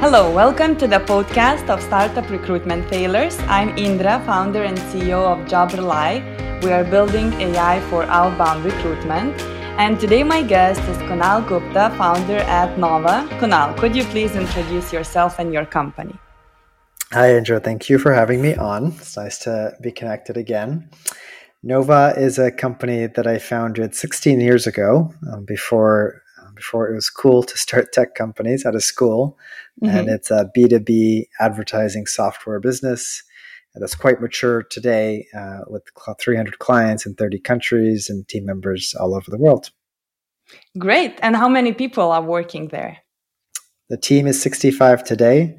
Hello, 0.00 0.30
welcome 0.30 0.76
to 0.76 0.86
the 0.86 1.00
podcast 1.00 1.68
of 1.68 1.82
Startup 1.82 2.30
Recruitment 2.30 2.88
Failures. 2.88 3.36
I'm 3.48 3.76
Indra, 3.76 4.22
founder 4.24 4.62
and 4.62 4.78
CEO 4.78 5.18
of 5.26 5.38
JobRely. 5.48 6.62
We 6.62 6.70
are 6.70 6.84
building 6.84 7.32
AI 7.32 7.80
for 7.90 8.04
outbound 8.04 8.64
recruitment. 8.64 9.34
And 9.76 9.98
today 9.98 10.22
my 10.22 10.42
guest 10.42 10.80
is 10.82 10.96
Kunal 10.98 11.44
Gupta, 11.48 11.92
founder 11.98 12.36
at 12.36 12.78
Nova. 12.78 13.26
Kunal, 13.40 13.76
could 13.76 13.96
you 13.96 14.04
please 14.04 14.36
introduce 14.36 14.92
yourself 14.92 15.40
and 15.40 15.52
your 15.52 15.66
company? 15.66 16.14
Hi, 17.10 17.36
Indra. 17.36 17.58
Thank 17.58 17.90
you 17.90 17.98
for 17.98 18.14
having 18.14 18.40
me 18.40 18.54
on. 18.54 18.92
It's 19.00 19.16
nice 19.16 19.38
to 19.38 19.72
be 19.82 19.90
connected 19.90 20.36
again. 20.36 20.90
Nova 21.64 22.14
is 22.16 22.38
a 22.38 22.52
company 22.52 23.08
that 23.08 23.26
I 23.26 23.40
founded 23.40 23.96
16 23.96 24.40
years 24.40 24.64
ago, 24.64 25.12
um, 25.32 25.44
before 25.44 26.22
before 26.58 26.90
it 26.90 26.94
was 26.94 27.08
cool 27.08 27.42
to 27.44 27.56
start 27.56 27.92
tech 27.92 28.14
companies 28.14 28.66
out 28.66 28.74
of 28.74 28.82
school. 28.82 29.38
Mm-hmm. 29.82 29.96
And 29.96 30.08
it's 30.08 30.30
a 30.30 30.50
B2B 30.54 31.28
advertising 31.40 32.06
software 32.06 32.60
business 32.60 33.22
that's 33.74 33.94
quite 33.94 34.20
mature 34.20 34.64
today 34.64 35.26
uh, 35.38 35.60
with 35.68 35.84
300 36.20 36.58
clients 36.58 37.06
in 37.06 37.14
30 37.14 37.38
countries 37.38 38.10
and 38.10 38.26
team 38.26 38.44
members 38.44 38.92
all 38.98 39.14
over 39.14 39.30
the 39.30 39.38
world. 39.38 39.70
Great. 40.78 41.18
And 41.22 41.36
how 41.36 41.48
many 41.48 41.72
people 41.72 42.10
are 42.10 42.22
working 42.22 42.68
there? 42.68 42.98
The 43.88 43.96
team 43.96 44.26
is 44.26 44.42
65 44.42 45.04
today. 45.04 45.56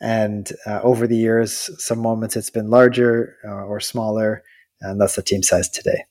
And 0.00 0.48
uh, 0.66 0.80
over 0.82 1.08
the 1.08 1.16
years, 1.16 1.68
some 1.84 1.98
moments 1.98 2.36
it's 2.36 2.50
been 2.50 2.70
larger 2.70 3.36
uh, 3.44 3.64
or 3.64 3.80
smaller. 3.80 4.44
And 4.80 5.00
that's 5.00 5.16
the 5.16 5.22
team 5.22 5.42
size 5.42 5.68
today 5.68 6.04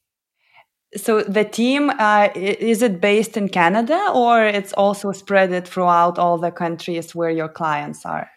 so 0.95 1.21
the 1.21 1.43
team 1.43 1.89
uh, 1.89 2.29
is 2.35 2.81
it 2.81 3.01
based 3.01 3.35
in 3.35 3.49
canada 3.49 4.11
or 4.13 4.45
it's 4.45 4.73
also 4.73 5.11
spread 5.11 5.67
throughout 5.67 6.17
all 6.17 6.37
the 6.37 6.51
countries 6.51 7.13
where 7.13 7.29
your 7.29 7.49
clients 7.49 8.05
are 8.05 8.29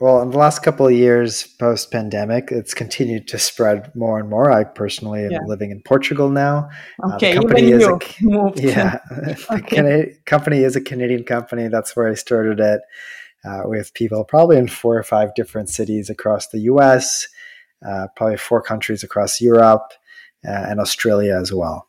well 0.00 0.20
in 0.20 0.30
the 0.30 0.38
last 0.38 0.62
couple 0.62 0.86
of 0.86 0.92
years 0.92 1.46
post 1.58 1.90
pandemic 1.90 2.48
it's 2.50 2.74
continued 2.74 3.26
to 3.26 3.38
spread 3.38 3.90
more 3.94 4.18
and 4.18 4.28
more 4.28 4.50
i 4.50 4.64
personally 4.64 5.24
am 5.24 5.30
yeah. 5.30 5.38
living 5.46 5.70
in 5.70 5.80
portugal 5.82 6.28
now 6.28 6.68
okay 7.14 7.36
uh, 7.36 7.40
the 7.40 7.46
company 7.46 7.70
is 7.70 7.84
a, 7.84 7.98
moved. 8.20 8.60
yeah 8.60 8.98
okay. 9.50 9.80
the 9.80 10.16
company 10.26 10.58
is 10.58 10.76
a 10.76 10.80
canadian 10.80 11.24
company 11.24 11.68
that's 11.68 11.96
where 11.96 12.08
i 12.08 12.14
started 12.14 12.60
it 12.60 12.80
uh, 13.46 13.62
have 13.76 13.92
people 13.94 14.24
probably 14.24 14.56
in 14.56 14.68
four 14.68 14.96
or 14.98 15.02
five 15.02 15.34
different 15.34 15.70
cities 15.70 16.10
across 16.10 16.48
the 16.48 16.58
us 16.58 17.28
uh, 17.86 18.06
probably 18.14 18.36
four 18.36 18.60
countries 18.60 19.02
across 19.02 19.40
europe 19.40 19.92
uh, 20.46 20.50
and 20.68 20.80
australia 20.80 21.38
as 21.40 21.50
well 21.50 21.88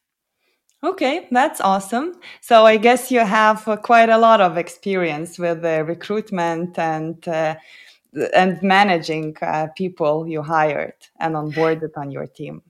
Okay, 0.86 1.28
that's 1.32 1.60
awesome. 1.62 2.14
So 2.42 2.66
I 2.66 2.78
guess 2.78 3.12
you 3.12 3.22
have 3.22 3.68
uh, 3.68 3.76
quite 3.76 4.10
a 4.10 4.20
lot 4.20 4.40
of 4.40 4.56
experience 4.56 5.40
with 5.40 5.66
uh, 5.66 5.84
recruitment 5.84 6.78
and 6.78 7.28
uh, 7.28 7.56
and 8.36 8.62
managing 8.62 9.36
uh, 9.42 9.68
people 9.76 10.28
you 10.28 10.44
hired 10.44 10.94
and 11.20 11.34
onboarded 11.34 11.90
on 11.98 12.12
your 12.12 12.28
team. 12.28 12.62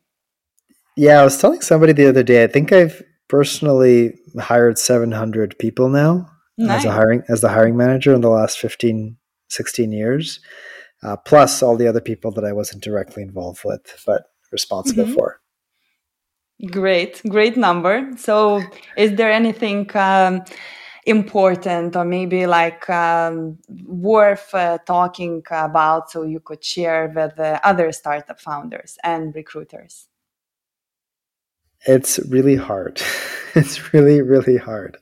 Yeah, 0.95 1.19
I 1.19 1.23
was 1.25 1.37
telling 1.37 1.59
somebody 1.59 1.91
the 1.91 2.07
other 2.07 2.23
day. 2.23 2.43
I 2.45 2.47
think 2.47 2.71
I've 2.71 3.03
personally 3.27 4.17
hired 4.39 4.79
700 4.79 5.59
people 5.59 5.89
now 5.89 6.29
nice. 6.57 6.79
as 6.79 6.85
a 6.85 6.91
hiring 6.91 7.23
as 7.27 7.41
the 7.41 7.49
hiring 7.49 7.75
manager 7.75 8.13
in 8.13 8.21
the 8.21 8.29
last 8.29 8.57
15 8.59 9.17
16 9.49 9.91
years. 9.91 10.39
Uh, 11.03 11.17
plus 11.17 11.61
all 11.61 11.75
the 11.75 11.87
other 11.87 12.01
people 12.01 12.31
that 12.31 12.45
I 12.45 12.53
wasn't 12.53 12.81
directly 12.81 13.23
involved 13.23 13.61
with 13.65 13.81
but 14.05 14.23
responsible 14.53 15.03
mm-hmm. 15.03 15.15
for. 15.15 15.41
Great, 16.71 17.21
great 17.27 17.57
number. 17.57 18.11
So, 18.17 18.61
is 18.97 19.15
there 19.15 19.31
anything 19.31 19.89
um, 19.95 20.43
important 21.05 21.95
or 21.95 22.05
maybe 22.05 22.47
like 22.47 22.89
um, 22.89 23.57
worth 23.85 24.53
uh, 24.53 24.77
talking 24.85 25.43
about 25.51 26.09
so 26.09 26.23
you 26.23 26.39
could 26.39 26.63
share 26.63 27.11
with 27.13 27.37
other 27.39 27.91
startup 27.91 28.39
founders 28.39 28.97
and 29.03 29.35
recruiters? 29.35 30.07
It's 31.85 32.19
really 32.19 32.55
hard. 32.55 33.01
it's 33.55 33.93
really, 33.93 34.21
really 34.21 34.57
hard. 34.57 34.97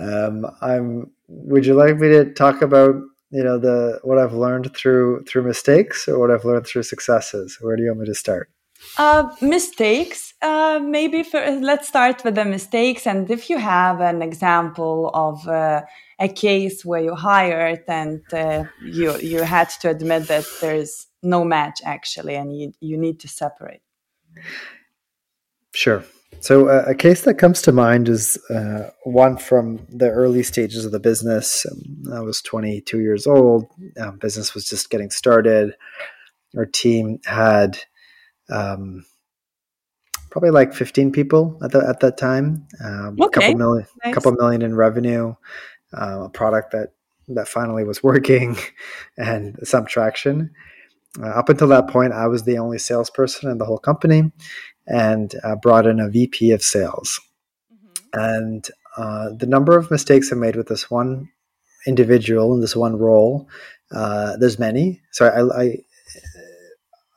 Um, 0.00 0.46
I'm. 0.60 1.10
Would 1.28 1.66
you 1.66 1.74
like 1.74 1.96
me 1.98 2.08
to 2.08 2.32
talk 2.32 2.62
about 2.62 2.94
you 3.30 3.42
know 3.42 3.58
the 3.58 3.98
what 4.04 4.18
I've 4.18 4.32
learned 4.32 4.74
through 4.76 5.24
through 5.24 5.42
mistakes 5.42 6.06
or 6.06 6.20
what 6.20 6.30
I've 6.30 6.44
learned 6.44 6.66
through 6.66 6.84
successes? 6.84 7.58
Where 7.60 7.76
do 7.76 7.82
you 7.82 7.88
want 7.88 8.00
me 8.00 8.06
to 8.06 8.14
start? 8.14 8.50
Uh, 8.98 9.28
mistakes. 9.42 10.32
Uh, 10.40 10.80
maybe 10.82 11.22
for, 11.22 11.40
let's 11.60 11.88
start 11.88 12.24
with 12.24 12.34
the 12.34 12.44
mistakes. 12.44 13.06
And 13.06 13.30
if 13.30 13.50
you 13.50 13.58
have 13.58 14.00
an 14.00 14.22
example 14.22 15.10
of 15.12 15.46
uh, 15.46 15.82
a 16.18 16.28
case 16.28 16.84
where 16.84 17.02
you 17.02 17.14
hired 17.14 17.84
and 17.88 18.22
uh, 18.32 18.64
you 18.82 19.16
you 19.18 19.42
had 19.42 19.68
to 19.80 19.90
admit 19.90 20.28
that 20.28 20.46
there's 20.60 21.06
no 21.22 21.44
match 21.44 21.80
actually, 21.84 22.36
and 22.36 22.56
you 22.56 22.72
you 22.80 22.96
need 22.96 23.20
to 23.20 23.28
separate. 23.28 23.82
Sure. 25.74 26.04
So 26.40 26.68
uh, 26.68 26.84
a 26.86 26.94
case 26.94 27.22
that 27.22 27.34
comes 27.34 27.60
to 27.62 27.72
mind 27.72 28.08
is 28.08 28.38
uh, 28.50 28.90
one 29.04 29.36
from 29.36 29.86
the 29.88 30.10
early 30.10 30.42
stages 30.42 30.84
of 30.84 30.92
the 30.92 31.00
business. 31.00 31.66
Um, 31.70 32.12
I 32.12 32.20
was 32.20 32.40
22 32.42 33.00
years 33.00 33.26
old. 33.26 33.66
Um, 34.00 34.18
business 34.18 34.54
was 34.54 34.64
just 34.64 34.90
getting 34.90 35.10
started. 35.10 35.74
Our 36.56 36.66
team 36.66 37.18
had 37.24 37.78
um, 38.50 39.04
probably 40.30 40.50
like 40.50 40.74
15 40.74 41.12
people 41.12 41.58
at 41.62 41.72
the, 41.72 41.86
at 41.88 42.00
that 42.00 42.18
time. 42.18 42.66
Um, 42.84 43.16
okay. 43.20 43.40
couple 43.40 43.58
million, 43.58 43.86
nice. 44.04 44.14
couple 44.14 44.32
million 44.32 44.62
in 44.62 44.74
revenue, 44.74 45.34
uh, 45.96 46.24
a 46.24 46.28
product 46.28 46.72
that 46.72 46.90
that 47.28 47.48
finally 47.48 47.84
was 47.84 48.02
working, 48.02 48.56
and 49.16 49.58
some 49.62 49.86
traction. 49.86 50.50
Uh, 51.20 51.28
up 51.28 51.48
until 51.48 51.68
that 51.68 51.88
point, 51.88 52.12
I 52.12 52.26
was 52.26 52.42
the 52.42 52.58
only 52.58 52.78
salesperson 52.78 53.50
in 53.50 53.58
the 53.58 53.64
whole 53.64 53.78
company, 53.78 54.30
and 54.86 55.34
uh, 55.42 55.56
brought 55.56 55.86
in 55.86 56.00
a 56.00 56.08
VP 56.08 56.50
of 56.52 56.62
sales. 56.62 57.20
Mm-hmm. 57.72 58.20
And 58.20 58.68
uh, 58.96 59.30
the 59.36 59.46
number 59.46 59.76
of 59.76 59.90
mistakes 59.90 60.32
I 60.32 60.36
made 60.36 60.56
with 60.56 60.68
this 60.68 60.90
one 60.90 61.30
individual 61.86 62.54
in 62.54 62.60
this 62.60 62.76
one 62.76 62.98
role, 62.98 63.48
uh, 63.92 64.36
there's 64.36 64.58
many. 64.58 65.00
So 65.12 65.26
I, 65.26 65.62
I 65.62 65.78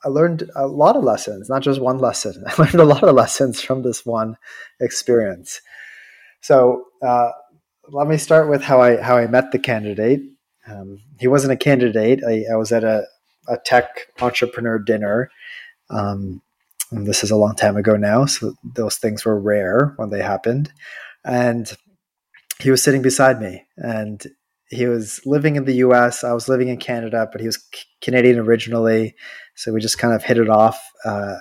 I 0.04 0.08
learned 0.08 0.50
a 0.56 0.66
lot 0.66 0.96
of 0.96 1.04
lessons, 1.04 1.48
not 1.48 1.62
just 1.62 1.80
one 1.80 1.98
lesson. 1.98 2.44
I 2.46 2.62
learned 2.62 2.80
a 2.80 2.84
lot 2.84 3.02
of 3.02 3.14
lessons 3.14 3.60
from 3.60 3.82
this 3.82 4.04
one 4.06 4.36
experience. 4.80 5.60
So 6.40 6.84
uh, 7.02 7.30
let 7.88 8.08
me 8.08 8.16
start 8.16 8.48
with 8.48 8.62
how 8.62 8.80
I 8.80 9.00
how 9.00 9.16
I 9.16 9.26
met 9.26 9.52
the 9.52 9.58
candidate. 9.58 10.22
Um, 10.66 11.00
he 11.18 11.26
wasn't 11.26 11.52
a 11.52 11.56
candidate. 11.56 12.20
I, 12.26 12.44
I, 12.52 12.56
was 12.56 12.70
at 12.70 12.84
a, 12.84 13.04
a 13.48 13.56
tech 13.64 14.06
entrepreneur 14.20 14.78
dinner. 14.78 15.30
Um, 15.88 16.42
this 16.92 17.24
is 17.24 17.30
a 17.30 17.36
long 17.36 17.56
time 17.56 17.76
ago 17.76 17.96
now, 17.96 18.26
so 18.26 18.54
those 18.62 18.96
things 18.96 19.24
were 19.24 19.40
rare 19.40 19.94
when 19.96 20.10
they 20.10 20.22
happened. 20.22 20.72
And 21.24 21.72
he 22.60 22.70
was 22.70 22.82
sitting 22.82 23.02
beside 23.02 23.40
me, 23.40 23.64
and 23.76 24.24
he 24.68 24.86
was 24.86 25.20
living 25.26 25.56
in 25.56 25.64
the 25.64 25.76
U.S. 25.76 26.24
I 26.24 26.32
was 26.32 26.48
living 26.48 26.68
in 26.68 26.76
Canada, 26.76 27.28
but 27.30 27.40
he 27.40 27.46
was 27.46 27.58
Canadian 28.00 28.38
originally. 28.38 29.14
So 29.60 29.74
we 29.74 29.80
just 29.80 29.98
kind 29.98 30.14
of 30.14 30.24
hit 30.24 30.38
it 30.38 30.48
off 30.48 30.80
uh, 31.04 31.36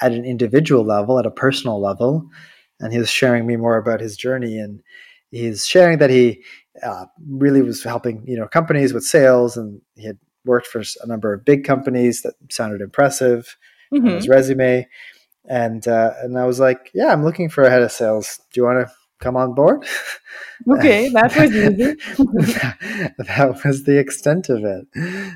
at 0.00 0.12
an 0.12 0.24
individual 0.24 0.82
level, 0.82 1.18
at 1.18 1.26
a 1.26 1.30
personal 1.30 1.78
level. 1.78 2.26
And 2.80 2.90
he 2.90 2.98
was 2.98 3.10
sharing 3.10 3.46
me 3.46 3.56
more 3.56 3.76
about 3.76 4.00
his 4.00 4.16
journey. 4.16 4.58
And 4.58 4.80
he's 5.30 5.66
sharing 5.66 5.98
that 5.98 6.08
he 6.08 6.42
uh, 6.82 7.04
really 7.28 7.60
was 7.60 7.84
helping, 7.84 8.24
you 8.26 8.38
know, 8.38 8.48
companies 8.48 8.94
with 8.94 9.04
sales. 9.04 9.58
And 9.58 9.82
he 9.94 10.06
had 10.06 10.16
worked 10.46 10.66
for 10.68 10.80
a 10.80 11.06
number 11.06 11.34
of 11.34 11.44
big 11.44 11.64
companies 11.64 12.22
that 12.22 12.32
sounded 12.50 12.80
impressive 12.80 13.58
mm-hmm. 13.92 14.08
on 14.08 14.14
his 14.14 14.26
resume. 14.26 14.88
And, 15.46 15.86
uh, 15.86 16.12
and 16.22 16.38
I 16.38 16.46
was 16.46 16.58
like, 16.58 16.90
yeah, 16.94 17.12
I'm 17.12 17.24
looking 17.24 17.50
for 17.50 17.62
a 17.62 17.70
head 17.70 17.82
of 17.82 17.92
sales. 17.92 18.40
Do 18.54 18.60
you 18.62 18.64
want 18.64 18.88
to 18.88 18.94
come 19.24 19.36
on 19.36 19.54
board? 19.54 19.84
Okay, 20.68 21.08
that 21.08 21.34
was 21.34 21.50
easy. 21.50 21.96
that 23.18 23.60
was 23.64 23.84
the 23.84 23.98
extent 23.98 24.48
of 24.48 24.64
it. 24.64 24.86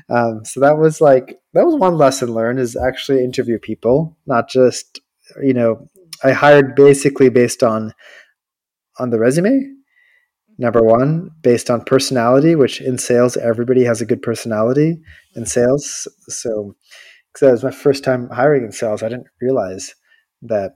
Um, 0.09 0.45
so 0.45 0.59
that 0.59 0.77
was 0.77 1.01
like 1.01 1.39
that 1.53 1.65
was 1.65 1.75
one 1.75 1.97
lesson 1.97 2.33
learned 2.33 2.59
is 2.59 2.75
actually 2.75 3.23
interview 3.23 3.59
people, 3.59 4.17
not 4.25 4.49
just 4.49 4.99
you 5.41 5.53
know. 5.53 5.89
I 6.23 6.31
hired 6.31 6.75
basically 6.75 7.29
based 7.29 7.63
on 7.63 7.93
on 8.99 9.09
the 9.09 9.19
resume. 9.19 9.75
Number 10.57 10.83
one, 10.83 11.31
based 11.41 11.69
on 11.69 11.85
personality, 11.85 12.53
which 12.55 12.81
in 12.81 12.97
sales 12.97 13.37
everybody 13.37 13.85
has 13.85 14.01
a 14.01 14.05
good 14.05 14.21
personality 14.21 14.99
in 15.35 15.45
sales. 15.45 16.05
So, 16.27 16.75
because 17.31 17.47
that 17.47 17.51
was 17.51 17.63
my 17.63 17.71
first 17.71 18.03
time 18.03 18.29
hiring 18.29 18.65
in 18.65 18.73
sales, 18.73 19.01
I 19.01 19.07
didn't 19.09 19.27
realize 19.41 19.95
that 20.41 20.73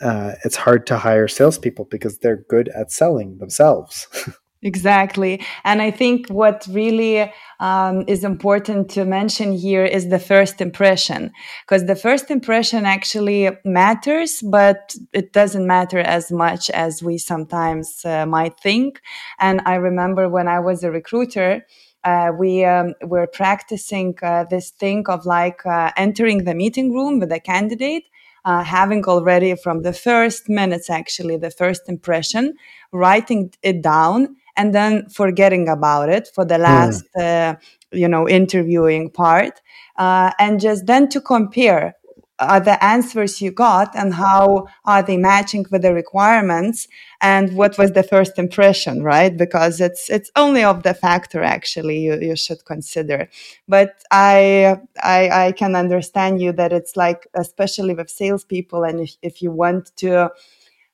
uh, 0.00 0.32
it's 0.44 0.56
hard 0.56 0.86
to 0.88 0.98
hire 0.98 1.28
salespeople 1.28 1.86
because 1.90 2.18
they're 2.18 2.44
good 2.48 2.68
at 2.68 2.90
selling 2.90 3.38
themselves. 3.38 4.06
exactly. 4.62 5.40
And 5.64 5.80
I 5.80 5.90
think 5.90 6.28
what 6.28 6.66
really 6.70 7.30
um, 7.60 8.04
is 8.08 8.24
important 8.24 8.90
to 8.90 9.04
mention 9.04 9.52
here 9.52 9.84
is 9.84 10.08
the 10.08 10.18
first 10.18 10.60
impression, 10.60 11.32
because 11.66 11.86
the 11.86 11.96
first 11.96 12.30
impression 12.30 12.86
actually 12.86 13.50
matters, 13.64 14.42
but 14.42 14.94
it 15.12 15.32
doesn't 15.32 15.66
matter 15.66 16.00
as 16.00 16.32
much 16.32 16.70
as 16.70 17.02
we 17.02 17.18
sometimes 17.18 18.04
uh, 18.04 18.26
might 18.26 18.58
think. 18.60 19.00
And 19.38 19.60
I 19.66 19.76
remember 19.76 20.28
when 20.28 20.48
I 20.48 20.60
was 20.60 20.82
a 20.82 20.90
recruiter, 20.90 21.64
uh, 22.04 22.30
we 22.38 22.64
um, 22.64 22.94
were 23.02 23.26
practicing 23.26 24.14
uh, 24.22 24.44
this 24.50 24.70
thing 24.70 25.04
of 25.08 25.24
like 25.24 25.64
uh, 25.64 25.90
entering 25.96 26.44
the 26.44 26.54
meeting 26.54 26.92
room 26.92 27.18
with 27.18 27.32
a 27.32 27.40
candidate 27.40 28.04
uh, 28.44 28.62
having 28.62 29.04
already 29.04 29.54
from 29.56 29.82
the 29.82 29.92
first 29.92 30.48
minutes 30.48 30.90
actually 30.90 31.36
the 31.36 31.50
first 31.50 31.88
impression 31.88 32.54
writing 32.92 33.52
it 33.62 33.82
down 33.82 34.36
and 34.56 34.74
then 34.74 35.08
forgetting 35.08 35.68
about 35.68 36.08
it 36.08 36.28
for 36.34 36.44
the 36.44 36.56
hmm. 36.56 36.62
last 36.62 37.04
mm. 37.16 37.58
you 37.92 38.08
know 38.08 38.28
interviewing 38.28 39.10
part 39.10 39.60
uh, 39.96 40.30
and 40.38 40.60
just 40.60 40.86
then 40.86 41.08
to 41.08 41.20
compare 41.20 41.94
are 42.40 42.60
the 42.60 42.82
answers 42.84 43.40
you 43.40 43.50
got 43.50 43.94
and 43.94 44.14
how 44.14 44.66
are 44.84 45.02
they 45.02 45.16
matching 45.16 45.64
with 45.70 45.82
the 45.82 45.94
requirements 45.94 46.88
and 47.20 47.54
what 47.54 47.78
was 47.78 47.92
the 47.92 48.02
first 48.02 48.38
impression 48.38 49.02
right? 49.02 49.36
Because 49.36 49.80
it's 49.80 50.10
it's 50.10 50.30
only 50.34 50.64
of 50.64 50.82
the 50.82 50.94
factor 50.94 51.42
actually 51.42 52.00
you, 52.00 52.18
you 52.20 52.36
should 52.36 52.64
consider. 52.64 53.28
But 53.68 54.02
I, 54.10 54.78
I 55.02 55.46
i 55.46 55.52
can 55.52 55.76
understand 55.76 56.40
you 56.40 56.52
that 56.52 56.72
it's 56.72 56.96
like 56.96 57.26
especially 57.34 57.94
with 57.94 58.10
salespeople 58.10 58.82
and 58.82 59.00
if, 59.00 59.16
if 59.22 59.42
you 59.42 59.50
want 59.52 59.96
to 59.98 60.30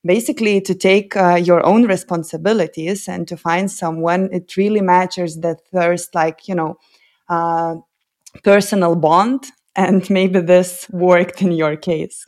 basically 0.04 0.60
to 0.62 0.74
take 0.74 1.16
uh, 1.16 1.34
your 1.36 1.64
own 1.66 1.84
responsibilities 1.86 3.08
and 3.08 3.28
to 3.28 3.36
find 3.36 3.70
someone 3.70 4.28
it 4.32 4.56
really 4.56 4.80
matches 4.80 5.40
that 5.40 5.60
first 5.72 6.14
like 6.14 6.48
you 6.48 6.54
know 6.54 6.78
uh, 7.28 7.76
personal 8.42 8.96
bond 8.96 9.50
and 9.76 10.08
maybe 10.10 10.40
this 10.40 10.88
worked 10.90 11.42
in 11.42 11.52
your 11.52 11.76
case. 11.76 12.24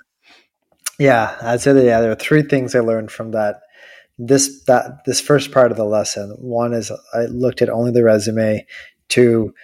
Yeah 0.99 1.37
i'd 1.43 1.61
say 1.61 1.73
that 1.73 1.85
yeah 1.85 2.01
there 2.01 2.13
are 2.13 2.17
three 2.17 2.43
things 2.43 2.75
i 2.75 2.81
learned 2.81 3.11
from 3.11 3.33
that. 3.33 3.61
This 4.19 4.63
that 4.65 5.05
this 5.07 5.21
first 5.21 5.51
part 5.53 5.71
of 5.71 5.77
the 5.77 5.85
lesson 5.85 6.31
one 6.39 6.73
is 6.73 6.93
i 7.15 7.25
looked 7.25 7.63
at 7.63 7.71
only 7.71 7.91
the 7.91 8.05
resume. 8.05 8.67
Two 9.09 9.55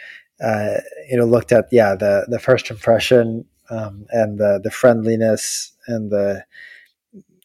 uh, 0.42 0.80
you 1.08 1.16
know 1.16 1.24
looked 1.24 1.52
at 1.52 1.66
yeah 1.72 1.94
the 1.94 2.26
the 2.28 2.38
first 2.38 2.70
impression 2.70 3.44
um, 3.70 4.06
and 4.10 4.38
the 4.38 4.60
the 4.62 4.70
friendliness 4.70 5.72
and 5.86 6.10
the 6.10 6.44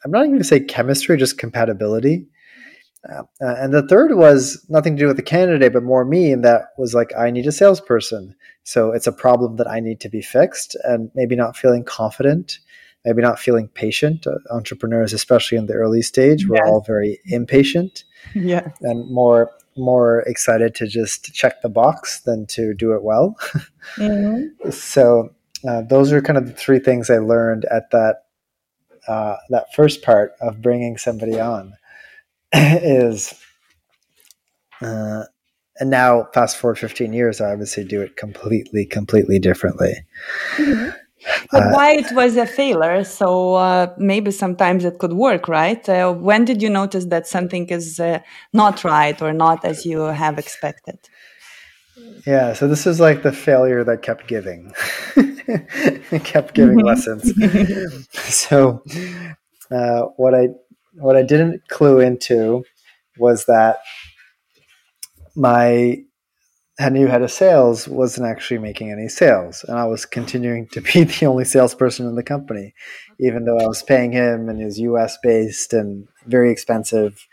i'm 0.06 0.12
not 0.12 0.20
even 0.20 0.32
going 0.32 0.40
to 0.40 0.44
say 0.44 0.60
chemistry 0.60 1.18
just 1.18 1.38
compatibility 1.38 2.28
uh, 3.10 3.24
and 3.40 3.74
the 3.74 3.86
third 3.88 4.16
was 4.16 4.66
nothing 4.70 4.96
to 4.96 5.00
do 5.02 5.08
with 5.08 5.18
the 5.18 5.24
candidate, 5.24 5.74
but 5.74 5.84
more 5.84 6.06
me, 6.06 6.32
and 6.32 6.44
that 6.46 6.70
was 6.78 6.94
like 6.94 7.12
I 7.18 7.32
need 7.32 7.48
a 7.48 7.52
salesperson. 7.52 8.36
So 8.64 8.92
it's 8.92 9.08
a 9.08 9.12
problem 9.12 9.58
that 9.58 9.70
I 9.70 9.80
need 9.80 10.00
to 10.02 10.10
be 10.10 10.22
fixed, 10.22 10.78
and 10.84 11.12
maybe 11.14 11.36
not 11.36 11.58
feeling 11.58 11.84
confident, 11.84 12.60
maybe 13.04 13.22
not 13.22 13.40
feeling 13.40 13.68
patient. 13.68 14.26
Uh, 14.26 14.36
entrepreneurs, 14.52 15.12
especially 15.12 15.58
in 15.58 15.66
the 15.66 15.74
early 15.74 16.02
stage, 16.02 16.48
we're 16.48 16.66
all 16.66 16.82
very 16.82 17.20
impatient, 17.26 18.06
yeah, 18.36 18.70
and 18.82 19.10
more 19.12 19.52
more 19.76 20.22
excited 20.22 20.76
to 20.76 20.88
just 20.88 21.34
check 21.34 21.62
the 21.62 21.70
box 21.70 22.22
than 22.22 22.46
to 22.46 22.74
do 22.74 22.94
it 22.94 23.04
well. 23.04 23.36
Mm-hmm. 23.98 24.70
so 24.72 25.34
uh, 25.68 25.82
those 25.82 26.12
are 26.12 26.22
kind 26.22 26.38
of 26.38 26.48
the 26.48 26.54
three 26.54 26.80
things 26.80 27.10
I 27.10 27.18
learned 27.18 27.66
at 27.66 27.92
that 27.92 28.26
uh, 29.08 29.36
that 29.50 29.74
first 29.74 30.02
part 30.02 30.34
of 30.40 30.62
bringing 30.62 30.98
somebody 30.98 31.38
on. 31.40 31.74
is 32.84 33.34
uh, 34.82 35.24
and 35.80 35.90
now 35.90 36.28
fast 36.34 36.58
forward 36.58 36.78
15 36.78 37.14
years 37.14 37.42
i 37.42 37.52
obviously 37.52 37.84
do 37.84 38.02
it 38.02 38.16
completely 38.16 38.86
completely 38.86 39.40
differently. 39.40 39.94
Mm-hmm. 40.58 40.90
but 41.52 41.64
uh, 41.64 41.70
why 41.72 41.94
it 41.94 42.12
was 42.12 42.36
a 42.36 42.46
failure? 42.46 43.04
So 43.06 43.56
uh, 43.56 43.94
maybe 43.98 44.30
sometimes 44.30 44.84
it 44.84 45.00
could 45.00 45.14
work 45.14 45.48
right? 45.48 45.88
Uh, 45.88 46.12
when 46.14 46.46
did 46.46 46.62
you 46.62 46.70
notice 46.70 47.06
that 47.06 47.28
something 47.28 47.68
is 47.70 48.00
uh, 48.00 48.20
not 48.52 48.84
right 48.84 49.20
or 49.22 49.34
not 49.34 49.66
as 49.66 49.86
you 49.86 50.00
have 50.02 50.38
expected? 50.38 51.00
Yeah 52.28 52.54
so 52.54 52.68
this 52.68 52.86
is 52.86 53.00
like 53.00 53.24
the 53.24 53.32
failure 53.32 53.84
that 53.84 54.02
kept 54.04 54.28
giving. 54.28 54.74
Kept 56.24 56.54
giving 56.54 56.78
mm-hmm. 56.78 56.88
lessons. 56.88 57.34
So 58.12 58.84
uh, 59.72 60.02
what 60.18 60.36
i 60.36 60.50
what 60.95 61.16
I 61.16 61.24
didn't 61.24 61.68
clue 61.69 62.00
into 62.00 62.63
was 63.18 63.45
that 63.45 63.78
my 65.36 66.04
new 66.90 67.07
head 67.07 67.22
of 67.22 67.31
sales 67.31 67.88
wasn't 67.88 68.28
actually 68.28 68.60
making 68.60 68.92
any 68.92 69.07
sales, 69.07 69.63
and 69.68 69.78
I 69.78 69.86
was 69.86 70.06
continuing 70.06 70.68
to 70.69 70.81
be 70.81 71.04
the 71.04 71.25
only 71.25 71.45
salesperson 71.45 72.07
in 72.07 72.16
the 72.16 72.24
company, 72.24 72.74
even 73.19 73.45
though 73.45 73.60
I 73.60 73.68
was 73.68 73.84
paying 73.84 74.12
him 74.12 74.50
and 74.50 74.60
he 74.60 74.66
was 74.66 74.80
U.S. 74.80 75.18
based 75.22 75.74
and 75.74 76.07
very 76.25 76.51
expensive, 76.51 77.28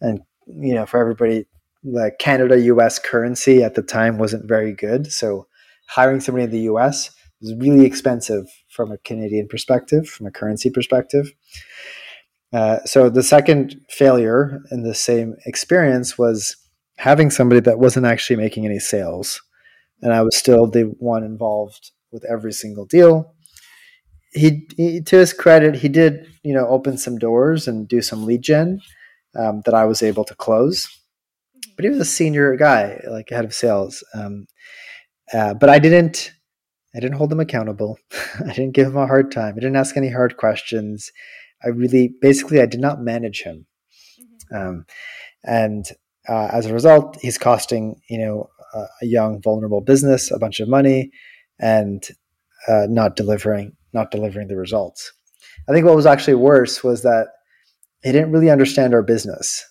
and 0.00 0.20
you 0.46 0.74
know 0.74 0.86
for 0.86 1.00
everybody 1.00 1.46
the 1.84 2.10
Canada 2.18 2.58
U.S. 2.60 2.98
currency 2.98 3.62
at 3.62 3.74
the 3.74 3.82
time 3.82 4.18
wasn't 4.18 4.48
very 4.48 4.72
good, 4.72 5.12
so 5.12 5.46
hiring 5.88 6.20
somebody 6.20 6.44
in 6.44 6.50
the 6.50 6.60
U.S. 6.60 7.10
was 7.40 7.54
really 7.54 7.84
expensive 7.84 8.46
from 8.68 8.90
a 8.90 8.98
Canadian 8.98 9.48
perspective, 9.48 10.08
from 10.08 10.26
a 10.26 10.30
currency 10.30 10.70
perspective. 10.70 11.32
Uh, 12.52 12.78
so 12.84 13.10
the 13.10 13.22
second 13.22 13.80
failure 13.90 14.62
in 14.70 14.82
the 14.82 14.94
same 14.94 15.36
experience 15.44 16.16
was 16.16 16.56
having 16.96 17.30
somebody 17.30 17.60
that 17.60 17.78
wasn't 17.78 18.06
actually 18.06 18.36
making 18.36 18.64
any 18.64 18.78
sales, 18.78 19.40
and 20.02 20.12
I 20.12 20.22
was 20.22 20.36
still 20.36 20.66
the 20.66 20.94
one 20.98 21.24
involved 21.24 21.90
with 22.10 22.24
every 22.24 22.52
single 22.52 22.86
deal. 22.86 23.34
He, 24.32 24.66
he 24.76 25.00
to 25.02 25.16
his 25.16 25.32
credit, 25.32 25.76
he 25.76 25.88
did 25.88 26.26
you 26.42 26.54
know 26.54 26.66
open 26.68 26.96
some 26.96 27.18
doors 27.18 27.68
and 27.68 27.86
do 27.86 28.00
some 28.00 28.24
lead 28.24 28.42
gen 28.42 28.80
um, 29.38 29.62
that 29.64 29.74
I 29.74 29.84
was 29.84 30.02
able 30.02 30.24
to 30.24 30.34
close. 30.34 30.88
But 31.76 31.84
he 31.84 31.90
was 31.90 32.00
a 32.00 32.04
senior 32.04 32.56
guy, 32.56 33.00
like 33.08 33.30
head 33.30 33.44
of 33.44 33.54
sales. 33.54 34.02
Um, 34.14 34.46
uh, 35.32 35.54
but 35.54 35.68
I 35.68 35.78
didn't. 35.78 36.32
I 36.94 37.00
didn't 37.00 37.18
hold 37.18 37.30
him 37.30 37.40
accountable. 37.40 37.98
I 38.40 38.52
didn't 38.54 38.72
give 38.72 38.88
him 38.88 38.96
a 38.96 39.06
hard 39.06 39.30
time. 39.30 39.54
I 39.56 39.60
didn't 39.60 39.76
ask 39.76 39.96
any 39.96 40.10
hard 40.10 40.38
questions. 40.38 41.12
I 41.64 41.68
really 41.68 42.14
basically 42.20 42.60
I 42.60 42.66
did 42.66 42.80
not 42.80 43.02
manage 43.02 43.42
him, 43.42 43.66
mm-hmm. 44.52 44.56
um, 44.56 44.86
and 45.44 45.86
uh, 46.28 46.48
as 46.52 46.66
a 46.66 46.74
result, 46.74 47.18
he's 47.20 47.38
costing 47.38 48.00
you 48.08 48.18
know 48.18 48.48
a, 48.74 48.84
a, 49.02 49.06
young 49.06 49.40
vulnerable 49.42 49.80
business 49.80 50.30
a 50.30 50.38
bunch 50.38 50.60
of 50.60 50.68
money, 50.68 51.10
and 51.58 52.06
uh, 52.68 52.86
not 52.88 53.16
delivering 53.16 53.72
not 53.92 54.10
delivering 54.10 54.48
the 54.48 54.56
results. 54.56 55.12
I 55.68 55.72
think 55.72 55.84
what 55.86 55.96
was 55.96 56.06
actually 56.06 56.34
worse 56.34 56.84
was 56.84 57.02
that 57.02 57.28
he 58.02 58.12
didn't 58.12 58.32
really 58.32 58.50
understand 58.50 58.94
our 58.94 59.02
business, 59.02 59.64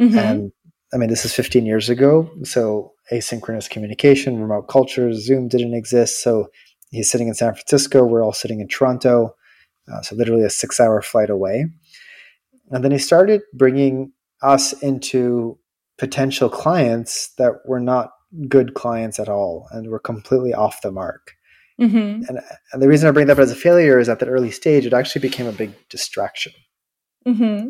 mm-hmm. 0.00 0.18
and 0.18 0.52
I 0.92 0.96
mean 0.96 1.10
this 1.10 1.24
is 1.24 1.34
15 1.34 1.66
years 1.66 1.90
ago, 1.90 2.30
so 2.44 2.92
asynchronous 3.12 3.68
communication, 3.68 4.40
remote 4.40 4.68
cultures, 4.68 5.26
Zoom 5.26 5.48
didn't 5.48 5.74
exist, 5.74 6.22
so 6.22 6.48
he's 6.90 7.10
sitting 7.10 7.28
in 7.28 7.34
San 7.34 7.52
Francisco. 7.52 8.04
We're 8.04 8.24
all 8.24 8.32
sitting 8.32 8.60
in 8.60 8.68
Toronto 8.68 9.34
uh, 9.92 10.00
so 10.02 10.16
literally 10.16 10.44
a 10.44 10.50
six 10.50 10.80
hour 10.80 11.00
flight 11.02 11.30
away. 11.30 11.66
And 12.70 12.84
then 12.84 12.92
he 12.92 12.98
started 12.98 13.42
bringing 13.52 14.12
us 14.42 14.72
into 14.74 15.58
potential 15.98 16.48
clients 16.48 17.32
that 17.38 17.52
were 17.66 17.80
not 17.80 18.10
good 18.48 18.74
clients 18.74 19.18
at 19.18 19.28
all 19.28 19.68
and 19.70 19.88
were 19.88 19.98
completely 19.98 20.52
off 20.54 20.82
the 20.82 20.90
mark. 20.90 21.34
Mm-hmm. 21.80 22.22
And, 22.28 22.40
and 22.72 22.82
the 22.82 22.88
reason 22.88 23.08
I 23.08 23.12
bring 23.12 23.26
that 23.26 23.38
up 23.38 23.42
as 23.42 23.50
a 23.50 23.56
failure 23.56 23.98
is 23.98 24.08
at 24.08 24.20
that 24.20 24.28
early 24.28 24.50
stage, 24.50 24.86
it 24.86 24.92
actually 24.92 25.22
became 25.22 25.46
a 25.46 25.52
big 25.52 25.72
distraction. 25.88 26.52
Mm-hmm. 27.26 27.68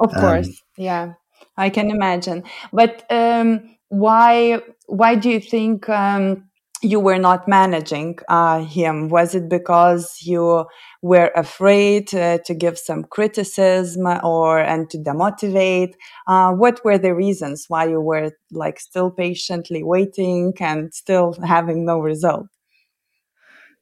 Of 0.00 0.14
um, 0.14 0.20
course, 0.20 0.62
yeah, 0.76 1.14
I 1.56 1.70
can 1.70 1.90
imagine. 1.90 2.44
But 2.72 3.04
um, 3.10 3.76
why? 3.88 4.62
Why 4.86 5.14
do 5.14 5.30
you 5.30 5.40
think 5.40 5.88
um, 5.88 6.48
you 6.84 7.00
were 7.00 7.18
not 7.18 7.48
managing 7.48 8.18
uh, 8.28 8.64
him? 8.64 9.08
Was 9.08 9.34
it 9.34 9.48
because 9.48 10.18
you 10.22 10.66
were 11.02 11.30
afraid 11.34 12.14
uh, 12.14 12.38
to 12.44 12.54
give 12.54 12.78
some 12.78 13.04
criticism 13.04 14.06
or 14.22 14.58
and 14.58 14.88
to 14.90 14.98
demotivate? 14.98 15.94
Uh, 16.26 16.52
what 16.52 16.84
were 16.84 16.98
the 16.98 17.14
reasons 17.14 17.64
why 17.68 17.86
you 17.86 18.00
were 18.00 18.30
like 18.52 18.78
still 18.78 19.10
patiently 19.10 19.82
waiting 19.82 20.52
and 20.60 20.92
still 20.94 21.34
having 21.44 21.84
no 21.84 21.98
result? 21.98 22.46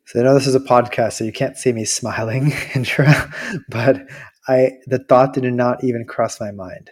So 0.07 0.21
I 0.21 0.25
know 0.25 0.35
this 0.35 0.47
is 0.47 0.55
a 0.55 0.61
podcast, 0.61 1.15
so 1.15 1.25
you 1.25 1.33
can't 1.33 1.57
see 1.57 1.73
me 1.73 1.85
smiling, 1.85 2.53
Indra, 2.75 3.33
but 3.69 4.07
I 4.49 4.73
the 4.87 4.99
thought 5.09 5.35
did 5.35 5.45
not 5.53 5.85
even 5.85 6.05
cross 6.07 6.41
my 6.41 6.51
mind. 6.51 6.91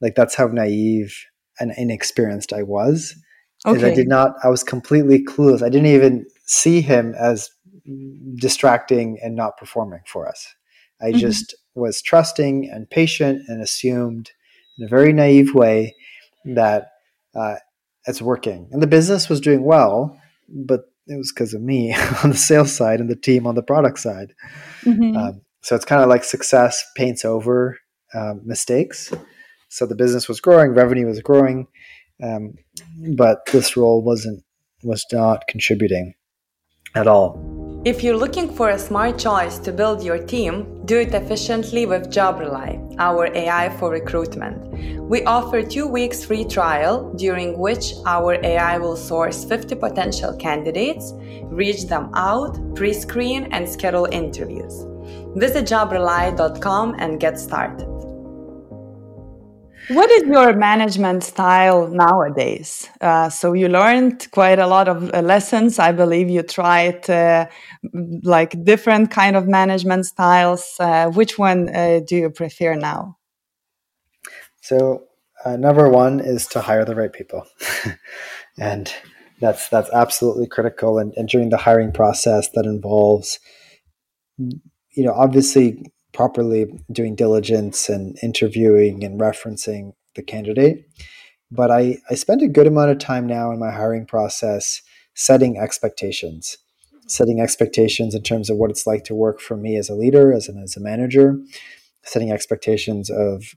Like 0.00 0.14
that's 0.14 0.34
how 0.34 0.46
naive 0.46 1.14
and 1.60 1.72
inexperienced 1.76 2.52
I 2.52 2.62
was. 2.62 3.14
Okay. 3.66 3.90
I 3.90 3.94
did 3.94 4.08
not. 4.08 4.36
I 4.44 4.48
was 4.48 4.62
completely 4.62 5.24
clueless. 5.24 5.62
I 5.62 5.68
didn't 5.68 5.86
even 5.86 6.26
see 6.46 6.80
him 6.80 7.14
as 7.18 7.50
distracting 8.36 9.18
and 9.22 9.34
not 9.34 9.56
performing 9.56 10.00
for 10.06 10.28
us. 10.28 10.54
I 11.00 11.06
mm-hmm. 11.06 11.18
just 11.18 11.54
was 11.74 12.02
trusting 12.02 12.70
and 12.70 12.88
patient 12.88 13.42
and 13.48 13.62
assumed 13.62 14.30
in 14.78 14.84
a 14.84 14.88
very 14.88 15.12
naive 15.12 15.54
way 15.54 15.94
that 16.44 16.90
uh, 17.34 17.56
it's 18.06 18.22
working. 18.22 18.68
And 18.72 18.82
the 18.82 18.86
business 18.86 19.28
was 19.28 19.40
doing 19.40 19.64
well, 19.64 20.18
but 20.48 20.82
it 21.06 21.16
was 21.16 21.32
because 21.32 21.54
of 21.54 21.62
me 21.62 21.94
on 22.24 22.30
the 22.30 22.36
sales 22.36 22.74
side 22.74 23.00
and 23.00 23.08
the 23.08 23.16
team 23.16 23.46
on 23.46 23.54
the 23.54 23.62
product 23.62 23.98
side. 23.98 24.34
Mm-hmm. 24.82 25.16
Um, 25.16 25.40
so 25.62 25.74
it's 25.74 25.84
kind 25.84 26.02
of 26.02 26.08
like 26.08 26.24
success 26.24 26.84
paints 26.96 27.24
over 27.24 27.78
um, 28.14 28.42
mistakes. 28.44 29.12
So 29.68 29.86
the 29.86 29.94
business 29.94 30.28
was 30.28 30.40
growing, 30.40 30.72
revenue 30.72 31.06
was 31.06 31.20
growing, 31.20 31.66
um, 32.22 32.54
but 33.16 33.44
this 33.52 33.76
role 33.76 34.02
wasn't 34.02 34.42
was 34.82 35.04
not 35.12 35.46
contributing 35.48 36.14
at 36.94 37.06
all. 37.06 37.58
If 37.84 38.02
you're 38.02 38.16
looking 38.16 38.52
for 38.52 38.70
a 38.70 38.78
smart 38.78 39.18
choice 39.18 39.58
to 39.60 39.72
build 39.72 40.02
your 40.02 40.18
team, 40.18 40.84
do 40.84 40.98
it 40.98 41.14
efficiently 41.14 41.86
with 41.86 42.10
JobRely, 42.10 42.96
our 42.98 43.32
AI 43.34 43.68
for 43.78 43.90
recruitment. 43.90 45.00
We 45.00 45.22
offer 45.24 45.62
two 45.62 45.86
weeks 45.86 46.24
free 46.24 46.44
trial 46.44 47.14
during 47.14 47.56
which 47.56 47.94
our 48.04 48.34
AI 48.44 48.78
will 48.78 48.96
source 48.96 49.44
50 49.44 49.76
potential 49.76 50.34
candidates, 50.36 51.12
reach 51.44 51.84
them 51.86 52.10
out, 52.14 52.58
pre-screen 52.74 53.44
and 53.52 53.68
schedule 53.68 54.08
interviews. 54.10 54.84
Visit 55.36 55.64
jobrely.com 55.66 56.96
and 56.98 57.20
get 57.20 57.38
started. 57.38 57.97
What 59.88 60.10
is 60.10 60.24
your 60.24 60.52
management 60.54 61.24
style 61.24 61.88
nowadays? 61.88 62.90
Uh, 63.00 63.30
so 63.30 63.54
you 63.54 63.68
learned 63.68 64.30
quite 64.32 64.58
a 64.58 64.66
lot 64.66 64.86
of 64.86 65.10
uh, 65.14 65.22
lessons. 65.22 65.78
I 65.78 65.92
believe 65.92 66.28
you 66.28 66.42
tried 66.42 67.08
uh, 67.08 67.46
like 68.22 68.62
different 68.64 69.10
kind 69.10 69.34
of 69.34 69.48
management 69.48 70.04
styles. 70.04 70.76
Uh, 70.78 71.08
which 71.10 71.38
one 71.38 71.74
uh, 71.74 72.00
do 72.06 72.16
you 72.16 72.28
prefer 72.28 72.74
now? 72.74 73.16
So 74.60 75.04
uh, 75.46 75.56
number 75.56 75.88
one 75.88 76.20
is 76.20 76.46
to 76.48 76.60
hire 76.60 76.84
the 76.84 76.94
right 76.94 77.12
people, 77.12 77.46
and 78.58 78.92
that's 79.40 79.70
that's 79.70 79.88
absolutely 79.90 80.48
critical. 80.48 80.98
And, 80.98 81.14
and 81.16 81.30
during 81.30 81.48
the 81.48 81.56
hiring 81.56 81.92
process, 81.92 82.50
that 82.50 82.66
involves, 82.66 83.38
you 84.36 85.04
know, 85.04 85.14
obviously 85.14 85.82
properly 86.18 86.66
doing 86.90 87.14
diligence 87.14 87.88
and 87.88 88.18
interviewing 88.24 89.04
and 89.04 89.20
referencing 89.20 89.92
the 90.16 90.22
candidate. 90.22 90.84
But 91.48 91.70
I, 91.70 91.98
I 92.10 92.16
spend 92.16 92.42
a 92.42 92.48
good 92.48 92.66
amount 92.66 92.90
of 92.90 92.98
time 92.98 93.24
now 93.24 93.52
in 93.52 93.60
my 93.60 93.70
hiring 93.70 94.04
process 94.04 94.82
setting 95.14 95.56
expectations, 95.58 96.58
setting 97.06 97.40
expectations 97.40 98.16
in 98.16 98.22
terms 98.24 98.50
of 98.50 98.56
what 98.56 98.68
it's 98.68 98.84
like 98.84 99.04
to 99.04 99.14
work 99.14 99.38
for 99.38 99.56
me 99.56 99.76
as 99.76 99.88
a 99.88 99.94
leader, 99.94 100.32
as, 100.32 100.48
an, 100.48 100.60
as 100.60 100.76
a 100.76 100.80
manager, 100.80 101.38
setting 102.02 102.32
expectations 102.32 103.10
of 103.10 103.54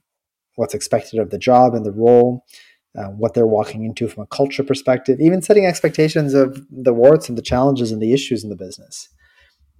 what's 0.54 0.72
expected 0.72 1.18
of 1.18 1.30
the 1.30 1.38
job 1.38 1.74
and 1.74 1.84
the 1.84 1.90
role, 1.90 2.44
uh, 2.96 3.06
what 3.06 3.34
they're 3.34 3.44
walking 3.44 3.84
into 3.84 4.06
from 4.06 4.22
a 4.22 4.26
culture 4.26 4.62
perspective, 4.62 5.18
even 5.20 5.42
setting 5.42 5.66
expectations 5.66 6.32
of 6.32 6.64
the 6.70 6.94
warts 6.94 7.28
and 7.28 7.36
the 7.36 7.42
challenges 7.42 7.90
and 7.90 8.00
the 8.00 8.12
issues 8.12 8.44
in 8.44 8.50
the 8.50 8.56
business. 8.56 9.08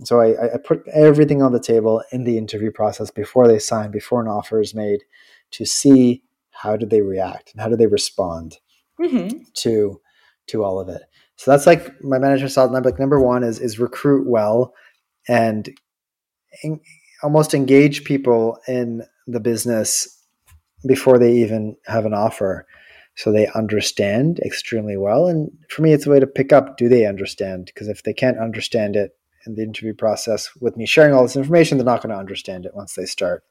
So 0.04 0.20
I, 0.20 0.54
I 0.54 0.58
put 0.58 0.86
everything 0.88 1.42
on 1.42 1.52
the 1.52 1.60
table 1.60 2.02
in 2.12 2.24
the 2.24 2.38
interview 2.38 2.70
process 2.70 3.10
before 3.10 3.48
they 3.48 3.58
sign, 3.58 3.90
before 3.90 4.20
an 4.20 4.28
offer 4.28 4.60
is 4.60 4.74
made, 4.74 5.04
to 5.52 5.64
see 5.64 6.22
how 6.50 6.76
do 6.76 6.86
they 6.86 7.00
react 7.00 7.52
and 7.52 7.60
how 7.60 7.68
do 7.68 7.76
they 7.76 7.86
respond 7.86 8.58
mm-hmm. 9.00 9.38
to 9.54 10.00
to 10.48 10.64
all 10.64 10.80
of 10.80 10.88
it. 10.88 11.02
So 11.36 11.50
that's 11.50 11.66
like 11.66 12.02
my 12.02 12.18
management 12.18 12.52
style. 12.52 12.68
Like 12.68 12.98
number 12.98 13.20
one 13.20 13.42
is 13.42 13.58
is 13.58 13.78
recruit 13.78 14.26
well 14.28 14.74
and 15.28 15.68
in, 16.62 16.80
almost 17.22 17.54
engage 17.54 18.04
people 18.04 18.58
in 18.66 19.02
the 19.26 19.40
business 19.40 20.24
before 20.86 21.18
they 21.18 21.32
even 21.32 21.76
have 21.86 22.04
an 22.04 22.14
offer 22.14 22.66
so 23.14 23.30
they 23.30 23.46
understand 23.48 24.40
extremely 24.40 24.96
well 24.96 25.28
and 25.28 25.50
for 25.68 25.82
me 25.82 25.92
it's 25.92 26.06
a 26.06 26.10
way 26.10 26.18
to 26.18 26.26
pick 26.26 26.52
up 26.52 26.76
do 26.76 26.88
they 26.88 27.06
understand 27.06 27.66
because 27.66 27.88
if 27.88 28.02
they 28.02 28.12
can't 28.12 28.38
understand 28.38 28.96
it 28.96 29.16
in 29.46 29.54
the 29.54 29.62
interview 29.62 29.94
process 29.94 30.50
with 30.60 30.76
me 30.76 30.86
sharing 30.86 31.14
all 31.14 31.22
this 31.22 31.36
information, 31.36 31.78
they're 31.78 31.84
not 31.84 32.02
going 32.02 32.12
to 32.12 32.18
understand 32.18 32.66
it 32.66 32.74
once 32.74 32.94
they 32.94 33.04
start. 33.04 33.44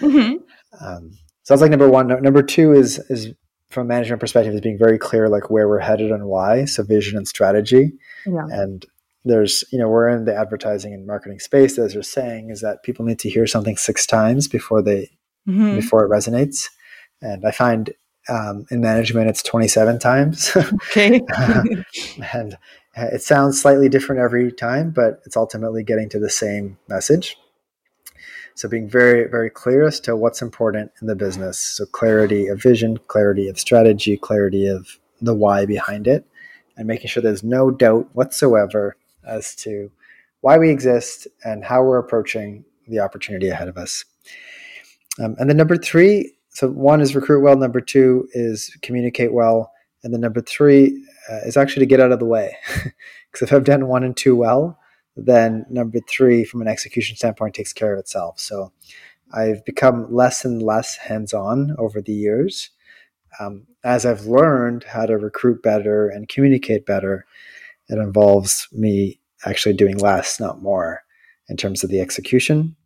Mm-hmm. 0.00 0.36
Um, 0.84 1.12
so 1.42 1.54
that's 1.54 1.62
like 1.62 1.70
number 1.70 1.88
one. 1.88 2.08
number 2.22 2.42
two 2.42 2.72
is 2.72 2.98
is 3.10 3.32
from 3.70 3.86
a 3.86 3.88
management 3.88 4.20
perspective 4.20 4.54
is 4.54 4.60
being 4.60 4.78
very 4.78 4.98
clear 4.98 5.28
like 5.28 5.50
where 5.50 5.68
we're 5.68 5.78
headed 5.78 6.10
and 6.10 6.26
why. 6.26 6.64
So 6.64 6.82
vision 6.82 7.16
and 7.16 7.28
strategy. 7.28 7.92
Yeah. 8.26 8.46
And 8.50 8.84
there's 9.24 9.64
you 9.72 9.78
know 9.78 9.88
we're 9.88 10.08
in 10.08 10.24
the 10.24 10.34
advertising 10.34 10.92
and 10.94 11.06
marketing 11.06 11.38
space. 11.38 11.78
As 11.78 11.94
you're 11.94 12.02
saying, 12.02 12.50
is 12.50 12.60
that 12.60 12.82
people 12.82 13.04
need 13.04 13.18
to 13.20 13.30
hear 13.30 13.46
something 13.46 13.76
six 13.76 14.06
times 14.06 14.48
before 14.48 14.82
they 14.82 15.10
mm-hmm. 15.46 15.76
before 15.76 16.04
it 16.04 16.10
resonates. 16.10 16.68
And 17.20 17.44
I 17.46 17.50
find 17.50 17.92
um, 18.28 18.66
in 18.70 18.80
management 18.80 19.28
it's 19.28 19.42
27 19.42 19.98
times. 19.98 20.56
Okay. 20.90 21.20
and 22.32 22.54
uh, 22.54 22.56
it 23.06 23.22
sounds 23.22 23.60
slightly 23.60 23.88
different 23.88 24.20
every 24.20 24.52
time, 24.52 24.90
but 24.90 25.20
it's 25.24 25.36
ultimately 25.36 25.82
getting 25.82 26.08
to 26.10 26.18
the 26.18 26.30
same 26.30 26.78
message. 26.88 27.36
So 28.54 28.68
being 28.68 28.88
very, 28.88 29.28
very 29.28 29.50
clear 29.50 29.86
as 29.86 30.00
to 30.00 30.16
what's 30.16 30.42
important 30.42 30.90
in 31.00 31.06
the 31.06 31.14
business. 31.14 31.58
So 31.58 31.86
clarity 31.86 32.48
of 32.48 32.60
vision, 32.60 32.98
clarity 33.06 33.48
of 33.48 33.58
strategy, 33.58 34.16
clarity 34.16 34.66
of 34.66 34.98
the 35.20 35.34
why 35.34 35.64
behind 35.64 36.08
it, 36.08 36.26
and 36.76 36.86
making 36.86 37.08
sure 37.08 37.22
there's 37.22 37.44
no 37.44 37.70
doubt 37.70 38.08
whatsoever 38.14 38.96
as 39.26 39.54
to 39.56 39.90
why 40.40 40.58
we 40.58 40.70
exist 40.70 41.28
and 41.44 41.64
how 41.64 41.82
we're 41.82 41.98
approaching 41.98 42.64
the 42.88 42.98
opportunity 42.98 43.48
ahead 43.48 43.68
of 43.68 43.76
us. 43.76 44.04
Um, 45.20 45.36
and 45.38 45.48
then 45.48 45.56
number 45.56 45.76
three, 45.76 46.32
so 46.48 46.68
one 46.68 47.00
is 47.00 47.14
recruit 47.14 47.42
well. 47.42 47.56
Number 47.56 47.80
two 47.80 48.28
is 48.32 48.76
communicate 48.82 49.32
well. 49.32 49.72
And 50.02 50.12
then 50.12 50.20
number 50.20 50.40
three 50.40 51.04
uh, 51.30 51.46
is 51.46 51.56
actually 51.56 51.80
to 51.84 51.90
get 51.90 52.00
out 52.00 52.12
of 52.12 52.18
the 52.18 52.24
way. 52.24 52.56
Because 53.30 53.46
if 53.46 53.52
I've 53.52 53.64
done 53.64 53.88
one 53.88 54.04
and 54.04 54.16
two 54.16 54.34
well, 54.34 54.78
then 55.14 55.66
number 55.68 55.98
three, 56.08 56.44
from 56.44 56.62
an 56.62 56.68
execution 56.68 57.14
standpoint, 57.14 57.54
takes 57.54 57.74
care 57.74 57.92
of 57.92 57.98
itself. 57.98 58.40
So 58.40 58.72
I've 59.34 59.62
become 59.66 60.12
less 60.12 60.46
and 60.46 60.62
less 60.62 60.96
hands 60.96 61.34
on 61.34 61.76
over 61.78 62.00
the 62.00 62.12
years. 62.14 62.70
Um, 63.38 63.66
as 63.84 64.06
I've 64.06 64.24
learned 64.24 64.84
how 64.84 65.04
to 65.04 65.18
recruit 65.18 65.62
better 65.62 66.08
and 66.08 66.28
communicate 66.28 66.86
better, 66.86 67.26
it 67.88 67.98
involves 67.98 68.66
me 68.72 69.20
actually 69.44 69.74
doing 69.74 69.98
less, 69.98 70.40
not 70.40 70.62
more, 70.62 71.02
in 71.48 71.56
terms 71.56 71.84
of 71.84 71.90
the 71.90 72.00
execution 72.00 72.76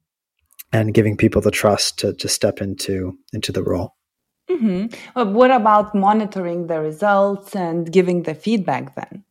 and 0.73 0.95
giving 0.95 1.17
people 1.17 1.41
the 1.41 1.51
trust 1.51 1.99
to, 2.01 2.15
to 2.15 2.29
step 2.29 2.61
into 2.61 3.17
into 3.33 3.53
the 3.53 3.63
role. 3.63 3.95
Mm-hmm. 4.53 5.33
What 5.35 5.51
about 5.51 5.95
monitoring 5.95 6.67
the 6.67 6.81
results 6.81 7.57
and 7.57 7.91
giving 7.91 8.23
the 8.23 8.35
feedback 8.35 8.95
then? 8.95 9.25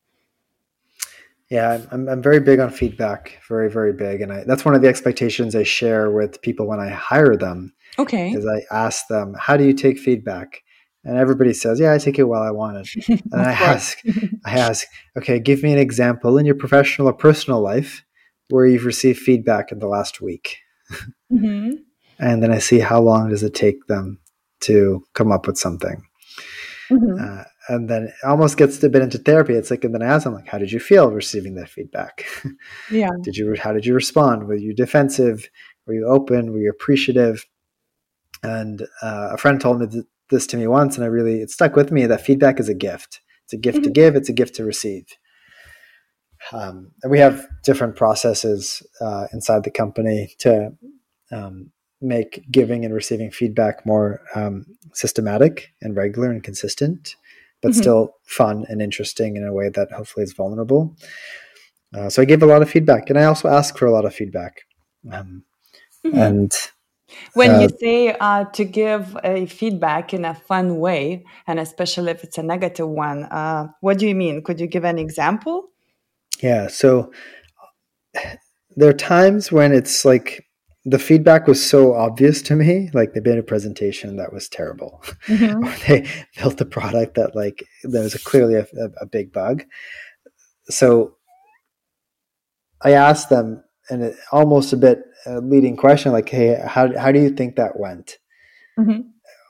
Yeah, 1.50 1.82
I'm, 1.92 2.08
I'm 2.08 2.22
very 2.22 2.40
big 2.40 2.60
on 2.60 2.70
feedback, 2.70 3.38
very, 3.50 3.70
very 3.70 3.92
big. 3.92 4.22
And 4.22 4.32
I, 4.32 4.46
that's 4.46 4.63
one 4.63 4.74
of 4.74 4.82
the 4.82 4.88
expectations 4.88 5.54
I 5.54 5.63
share 5.63 6.10
with 6.10 6.42
people 6.42 6.66
when 6.66 6.80
I 6.80 6.88
hire 6.88 7.36
them. 7.36 7.74
Okay. 8.00 8.32
Is 8.32 8.48
I 8.48 8.63
ask 8.74 9.08
them, 9.08 9.36
how 9.38 9.58
do 9.58 9.66
you 9.66 9.74
take 9.74 10.00
feedback? 10.00 10.63
And 11.04 11.18
everybody 11.18 11.51
says, 11.54 11.78
yeah, 11.78 11.92
I 11.92 11.98
take 11.98 12.18
it 12.18 12.24
while 12.24 12.42
I 12.42 12.51
want 12.51 12.78
it. 12.78 13.22
And 13.34 13.42
I 13.42 13.51
ask, 13.51 13.98
I 14.46 14.60
ask, 14.60 14.88
okay, 15.18 15.40
give 15.40 15.62
me 15.62 15.74
an 15.74 15.80
example 15.80 16.38
in 16.38 16.46
your 16.46 16.56
professional 16.56 17.10
or 17.10 17.13
personal 17.13 17.60
life 17.60 18.06
where 18.50 18.66
you've 18.66 18.86
received 18.86 19.20
feedback 19.20 19.74
in 19.74 19.80
the 19.80 19.88
last 19.88 20.22
week. 20.22 20.58
Mm-hmm. 21.30 21.72
And 22.18 22.42
then 22.42 22.51
I 22.51 22.60
see 22.60 22.80
how 22.80 23.01
long 23.01 23.30
does 23.30 23.44
it 23.44 23.54
take 23.54 23.88
them 23.88 24.21
to 24.62 25.03
come 25.13 25.32
up 25.32 25.48
with 25.48 25.58
something. 25.58 26.03
Mm-hmm. 26.89 27.24
Uh, 27.24 27.44
and 27.70 27.89
then 27.89 28.03
it 28.03 28.13
almost 28.24 28.58
gets 28.58 28.84
a 28.84 28.89
bit 28.89 29.01
into 29.01 29.18
therapy. 29.18 29.53
It's 29.53 29.72
like, 29.72 29.84
and 29.84 29.94
then 29.94 30.01
I 30.01 30.08
ask 30.08 30.25
them, 30.25 30.34
like, 30.34 30.48
how 30.48 30.58
did 30.58 30.72
you 30.72 30.80
feel 30.80 31.12
receiving 31.12 31.56
that 31.56 31.70
feedback? 31.70 32.25
Yeah. 32.91 33.10
did 33.24 33.38
you, 33.38 33.56
how 33.58 33.72
did 33.72 33.86
you 33.86 33.94
respond? 33.94 34.48
Were 34.48 34.56
you 34.56 34.74
defensive? 34.74 35.50
Were 35.86 35.94
you 35.94 36.06
open? 36.08 36.51
Were 36.51 36.60
you 36.60 36.70
appreciative? 36.70 37.46
And 38.44 38.82
uh, 39.01 39.30
a 39.32 39.38
friend 39.38 39.62
told 39.62 39.80
me 39.80 39.88
th- 39.88 40.06
this 40.30 40.48
to 40.48 40.58
me 40.58 40.68
once, 40.68 40.96
and 40.96 41.03
I 41.03 41.08
really, 41.08 41.41
it 41.41 41.51
stuck 41.51 41.75
with 41.75 41.91
me 41.91 42.06
that 42.06 42.22
feedback 42.22 42.60
is 42.60 42.70
a 42.70 42.74
gift. 42.74 43.22
It's 43.46 43.53
a 43.53 43.58
gift 43.58 43.80
mm-hmm. 43.80 43.84
to 43.86 43.91
give, 43.91 44.15
it's 44.15 44.30
a 44.30 44.34
gift 44.34 44.56
to 44.56 44.65
receive. 44.65 45.06
Um, 46.51 46.91
and 47.03 47.12
we 47.12 47.20
have 47.20 47.46
different 47.63 47.96
processes 47.96 48.82
uh, 49.00 49.27
inside 49.32 49.63
the 49.63 49.72
company 49.72 50.34
to 50.39 50.72
um, 51.32 51.72
make 52.01 52.43
giving 52.51 52.84
and 52.84 52.93
receiving 52.93 53.31
feedback 53.31 53.86
more 53.86 54.22
um, 54.36 54.65
systematic 54.93 55.72
and 55.81 55.96
regular 55.96 56.31
and 56.31 56.43
consistent, 56.43 57.15
but 57.62 57.72
mm-hmm. 57.72 57.81
still 57.81 58.15
fun 58.24 58.65
and 58.70 58.81
interesting 58.81 59.36
in 59.36 59.46
a 59.46 59.53
way 59.53 59.70
that 59.70 59.91
hopefully 59.91 60.24
is 60.24 60.34
vulnerable. 60.34 60.96
Uh, 61.96 62.10
so 62.10 62.22
I 62.22 62.25
gave 62.25 62.41
a 62.41 62.46
lot 62.46 62.62
of 62.62 62.70
feedback, 62.70 63.10
and 63.10 63.20
I 63.20 63.25
also 63.25 63.50
ask 63.50 63.77
for 63.77 63.86
a 63.86 63.91
lot 63.91 64.05
of 64.05 64.15
feedback. 64.15 64.62
Um, 65.12 65.43
mm-hmm. 66.05 66.17
And 66.17 66.53
when 67.34 67.51
uh, 67.51 67.60
you 67.62 67.70
say 67.79 68.15
uh, 68.20 68.46
to 68.46 68.63
give 68.63 69.17
a 69.24 69.46
feedback 69.46 70.13
in 70.13 70.25
a 70.25 70.34
fun 70.34 70.79
way, 70.79 71.25
and 71.48 71.60
especially 71.60 72.12
if 72.12 72.24
it's 72.24 72.38
a 72.38 72.43
negative 72.43 72.88
one, 72.88 73.24
uh, 73.25 73.67
what 73.81 74.00
do 74.00 74.08
you 74.08 74.15
mean? 74.15 74.41
Could 74.41 74.60
you 74.60 74.67
give 74.67 74.86
an 74.86 74.98
example? 74.98 75.70
Yeah. 76.41 76.67
So 76.67 77.12
there 78.75 78.89
are 78.89 78.93
times 78.93 79.51
when 79.51 79.74
it's 79.74 80.05
like 80.05 80.46
the 80.83 81.00
feedback 81.00 81.47
was 81.47 81.63
so 81.63 81.93
obvious 81.93 82.41
to 82.43 82.55
me. 82.55 82.89
Like 82.93 83.13
they 83.13 83.19
made 83.19 83.38
a 83.38 83.43
presentation 83.43 84.17
that 84.17 84.33
was 84.33 84.50
terrible, 84.50 85.01
mm-hmm. 85.27 85.63
they 85.88 86.07
built 86.38 86.59
a 86.61 86.65
product 86.65 87.15
that 87.15 87.35
like 87.35 87.63
there 87.83 88.03
was 88.03 88.15
a, 88.15 88.19
clearly 88.19 88.55
a, 88.55 88.67
a, 89.00 89.05
big 89.05 89.31
bug. 89.31 89.63
So 90.69 91.17
I 92.81 92.91
asked 92.93 93.29
them, 93.29 93.63
and 93.89 94.03
it, 94.03 94.15
almost 94.31 94.73
a 94.73 94.77
bit 94.77 95.03
a 95.25 95.39
leading 95.39 95.77
question, 95.77 96.11
like, 96.11 96.29
"Hey, 96.29 96.59
how 96.65 96.97
how 96.97 97.11
do 97.11 97.19
you 97.19 97.29
think 97.29 97.55
that 97.55 97.79
went?" 97.79 98.17
Mm-hmm. 98.79 99.01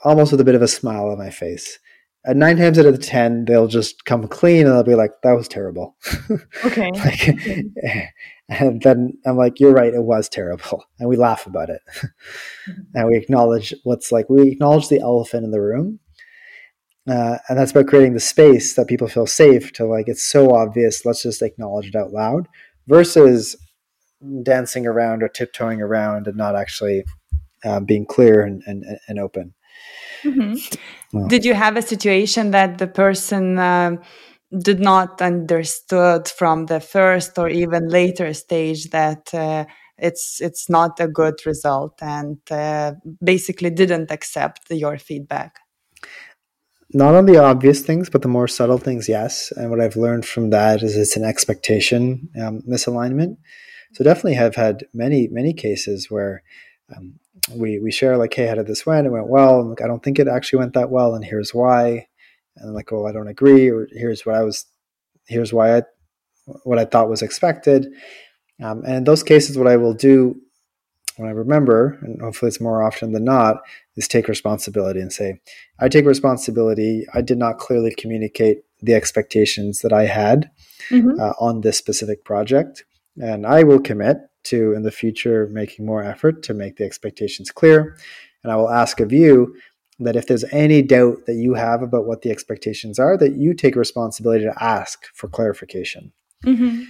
Almost 0.03 0.31
with 0.31 0.41
a 0.41 0.45
bit 0.45 0.55
of 0.55 0.61
a 0.61 0.67
smile 0.67 1.09
on 1.09 1.17
my 1.17 1.29
face, 1.29 1.79
nine 2.27 2.57
times 2.57 2.77
out 2.77 2.85
of 2.85 2.93
the 2.93 3.03
ten, 3.03 3.45
they'll 3.45 3.67
just 3.67 4.05
come 4.05 4.27
clean 4.27 4.65
and 4.65 4.75
they'll 4.75 4.83
be 4.83 4.95
like, 4.95 5.11
"That 5.23 5.33
was 5.33 5.47
terrible." 5.47 5.95
Okay. 6.65 6.91
like, 6.91 7.27
and 8.49 8.81
then 8.81 9.17
I'm 9.25 9.37
like, 9.37 9.59
"You're 9.59 9.73
right, 9.73 9.93
it 9.93 10.03
was 10.03 10.29
terrible," 10.29 10.85
and 10.99 11.09
we 11.09 11.17
laugh 11.17 11.45
about 11.45 11.69
it, 11.69 11.81
mm-hmm. 11.95 12.81
and 12.93 13.07
we 13.07 13.17
acknowledge 13.17 13.73
what's 13.83 14.11
like. 14.11 14.29
We 14.29 14.49
acknowledge 14.49 14.89
the 14.89 14.99
elephant 14.99 15.45
in 15.45 15.51
the 15.51 15.61
room, 15.61 15.99
uh, 17.09 17.37
and 17.49 17.57
that's 17.57 17.71
about 17.71 17.87
creating 17.87 18.13
the 18.13 18.19
space 18.19 18.75
that 18.75 18.87
people 18.87 19.07
feel 19.07 19.27
safe 19.27 19.71
to 19.73 19.85
like. 19.85 20.07
It's 20.07 20.23
so 20.23 20.53
obvious. 20.53 21.05
Let's 21.05 21.23
just 21.23 21.41
acknowledge 21.41 21.87
it 21.87 21.95
out 21.95 22.11
loud, 22.11 22.47
versus 22.87 23.55
dancing 24.43 24.85
around 24.85 25.23
or 25.23 25.27
tiptoeing 25.27 25.81
around 25.81 26.27
and 26.27 26.37
not 26.37 26.55
actually 26.55 27.03
uh, 27.63 27.79
being 27.79 28.05
clear 28.05 28.43
and, 28.43 28.61
and, 28.65 28.83
and 29.07 29.19
open. 29.19 29.53
Mm-hmm. 30.23 30.75
Well, 31.13 31.27
did 31.27 31.45
you 31.45 31.53
have 31.53 31.77
a 31.77 31.81
situation 31.81 32.51
that 32.51 32.77
the 32.77 32.87
person 32.87 33.57
uh, 33.57 33.97
did 34.57 34.79
not 34.79 35.21
understood 35.21 36.27
from 36.27 36.65
the 36.65 36.79
first 36.79 37.37
or 37.37 37.49
even 37.49 37.87
later 37.87 38.33
stage 38.33 38.89
that 38.89 39.33
uh, 39.33 39.65
it's 39.97 40.41
it's 40.41 40.69
not 40.69 40.99
a 40.99 41.07
good 41.07 41.35
result 41.45 41.99
and 42.01 42.37
uh, 42.49 42.93
basically 43.23 43.69
didn't 43.69 44.11
accept 44.11 44.69
your 44.69 44.97
feedback? 44.97 45.59
Not 46.93 47.15
on 47.15 47.25
the 47.25 47.37
obvious 47.37 47.81
things, 47.81 48.09
but 48.09 48.21
the 48.21 48.27
more 48.27 48.49
subtle 48.49 48.77
things, 48.77 49.07
yes. 49.07 49.53
And 49.55 49.69
what 49.69 49.79
I've 49.79 49.95
learned 49.95 50.25
from 50.25 50.49
that 50.49 50.83
is 50.83 50.97
it's 50.97 51.15
an 51.15 51.23
expectation 51.23 52.29
um, 52.41 52.61
misalignment. 52.69 53.37
So 53.93 54.03
definitely 54.03 54.33
have 54.33 54.55
had 54.55 54.85
many 54.93 55.29
many 55.29 55.53
cases 55.53 56.09
where 56.09 56.43
um, 56.95 57.19
we 57.55 57.79
we 57.79 57.91
share 57.91 58.17
like, 58.17 58.33
hey, 58.33 58.47
how 58.47 58.55
did 58.55 58.67
this 58.67 58.85
went? 58.85 59.07
It 59.07 59.11
went 59.11 59.27
well. 59.27 59.59
And 59.59 59.69
like, 59.69 59.81
I 59.81 59.87
don't 59.87 60.03
think 60.03 60.19
it 60.19 60.27
actually 60.27 60.59
went 60.59 60.73
that 60.73 60.91
well, 60.91 61.15
and 61.15 61.25
here's 61.25 61.53
why. 61.53 62.07
And 62.57 62.69
I'm 62.69 62.73
like, 62.73 62.91
well, 62.91 63.07
I 63.07 63.11
don't 63.11 63.27
agree, 63.27 63.69
or 63.69 63.87
here's 63.91 64.25
what 64.25 64.35
I 64.35 64.43
was, 64.43 64.65
here's 65.27 65.53
why 65.53 65.77
I, 65.77 65.83
what 66.63 66.79
I 66.79 66.85
thought 66.85 67.09
was 67.09 67.21
expected. 67.21 67.87
Um, 68.61 68.83
and 68.85 68.97
in 68.97 69.03
those 69.05 69.23
cases, 69.23 69.57
what 69.57 69.67
I 69.67 69.77
will 69.77 69.93
do 69.93 70.35
when 71.17 71.29
I 71.29 71.31
remember, 71.31 71.97
and 72.01 72.21
hopefully 72.21 72.47
it's 72.47 72.61
more 72.61 72.83
often 72.83 73.11
than 73.11 73.23
not, 73.23 73.61
is 73.95 74.07
take 74.07 74.27
responsibility 74.27 74.99
and 74.99 75.11
say, 75.11 75.39
I 75.79 75.87
take 75.87 76.05
responsibility. 76.05 77.05
I 77.13 77.21
did 77.21 77.37
not 77.37 77.57
clearly 77.57 77.93
communicate 77.95 78.59
the 78.81 78.93
expectations 78.93 79.79
that 79.79 79.93
I 79.93 80.05
had 80.05 80.49
mm-hmm. 80.89 81.19
uh, 81.19 81.33
on 81.39 81.61
this 81.61 81.77
specific 81.77 82.23
project. 82.23 82.83
And 83.21 83.45
I 83.45 83.63
will 83.63 83.79
commit 83.79 84.17
to 84.43 84.73
in 84.73 84.83
the 84.83 84.91
future 84.91 85.47
making 85.51 85.85
more 85.85 86.03
effort 86.03 86.43
to 86.43 86.53
make 86.53 86.77
the 86.77 86.83
expectations 86.83 87.51
clear. 87.51 87.97
And 88.43 88.51
I 88.51 88.55
will 88.55 88.69
ask 88.69 88.99
of 88.99 89.11
you 89.11 89.55
that 89.99 90.15
if 90.15 90.27
there's 90.27 90.43
any 90.45 90.81
doubt 90.81 91.25
that 91.27 91.35
you 91.35 91.53
have 91.53 91.83
about 91.83 92.05
what 92.05 92.23
the 92.23 92.31
expectations 92.31 92.97
are, 92.97 93.17
that 93.17 93.35
you 93.35 93.53
take 93.53 93.75
responsibility 93.75 94.45
to 94.45 94.63
ask 94.63 95.05
for 95.13 95.27
clarification. 95.27 96.11
Mm-hmm. 96.43 96.83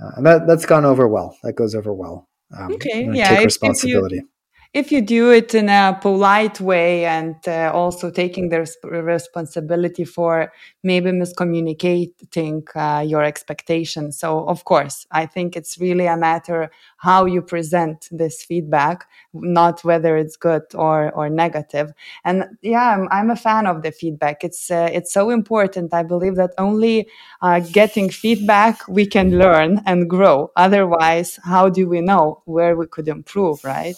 Uh, 0.00 0.10
and 0.16 0.26
that, 0.26 0.46
that's 0.46 0.66
gone 0.66 0.84
over 0.84 1.08
well. 1.08 1.36
That 1.42 1.54
goes 1.54 1.74
over 1.74 1.92
well. 1.92 2.28
Um, 2.56 2.74
okay. 2.74 3.08
Yeah. 3.10 3.28
Take 3.36 3.46
responsibility. 3.46 4.16
If 4.16 4.22
you, 4.22 4.28
if 4.74 4.92
you 4.92 5.00
do 5.00 5.30
it 5.30 5.54
in 5.54 5.68
a 5.68 5.98
polite 6.00 6.60
way 6.60 7.06
and 7.06 7.36
uh, 7.48 7.70
also 7.72 8.10
taking 8.10 8.50
the 8.50 8.60
responsibility 8.92 10.04
for 10.04 10.52
maybe 10.82 11.10
miscommunicating 11.10 12.62
uh, 12.76 13.00
your 13.00 13.24
expectations. 13.24 14.18
So 14.18 14.46
of 14.48 14.64
course 14.64 15.06
i 15.10 15.26
think 15.26 15.56
it's 15.56 15.78
really 15.78 16.06
a 16.06 16.16
matter 16.16 16.70
how 16.98 17.24
you 17.24 17.40
present 17.42 18.08
this 18.10 18.42
feedback 18.42 19.06
not 19.32 19.82
whether 19.84 20.16
it's 20.16 20.36
good 20.36 20.62
or 20.74 21.10
or 21.12 21.28
negative. 21.30 21.92
And 22.24 22.44
yeah 22.62 22.94
i'm, 22.94 23.08
I'm 23.10 23.30
a 23.30 23.36
fan 23.36 23.66
of 23.66 23.82
the 23.82 23.92
feedback. 23.92 24.44
It's 24.44 24.70
uh, 24.70 24.88
it's 24.92 25.12
so 25.12 25.30
important. 25.30 25.94
I 25.94 26.02
believe 26.02 26.36
that 26.36 26.52
only 26.58 27.08
uh, 27.42 27.60
getting 27.60 28.10
feedback 28.10 28.86
we 28.88 29.06
can 29.06 29.38
learn 29.38 29.82
and 29.86 30.08
grow. 30.08 30.50
Otherwise 30.56 31.38
how 31.44 31.68
do 31.68 31.88
we 31.88 32.00
know 32.00 32.42
where 32.44 32.76
we 32.76 32.86
could 32.86 33.08
improve 33.08 33.64
right 33.64 33.96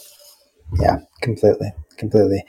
yeah, 0.78 0.98
completely, 1.22 1.72
completely. 1.96 2.44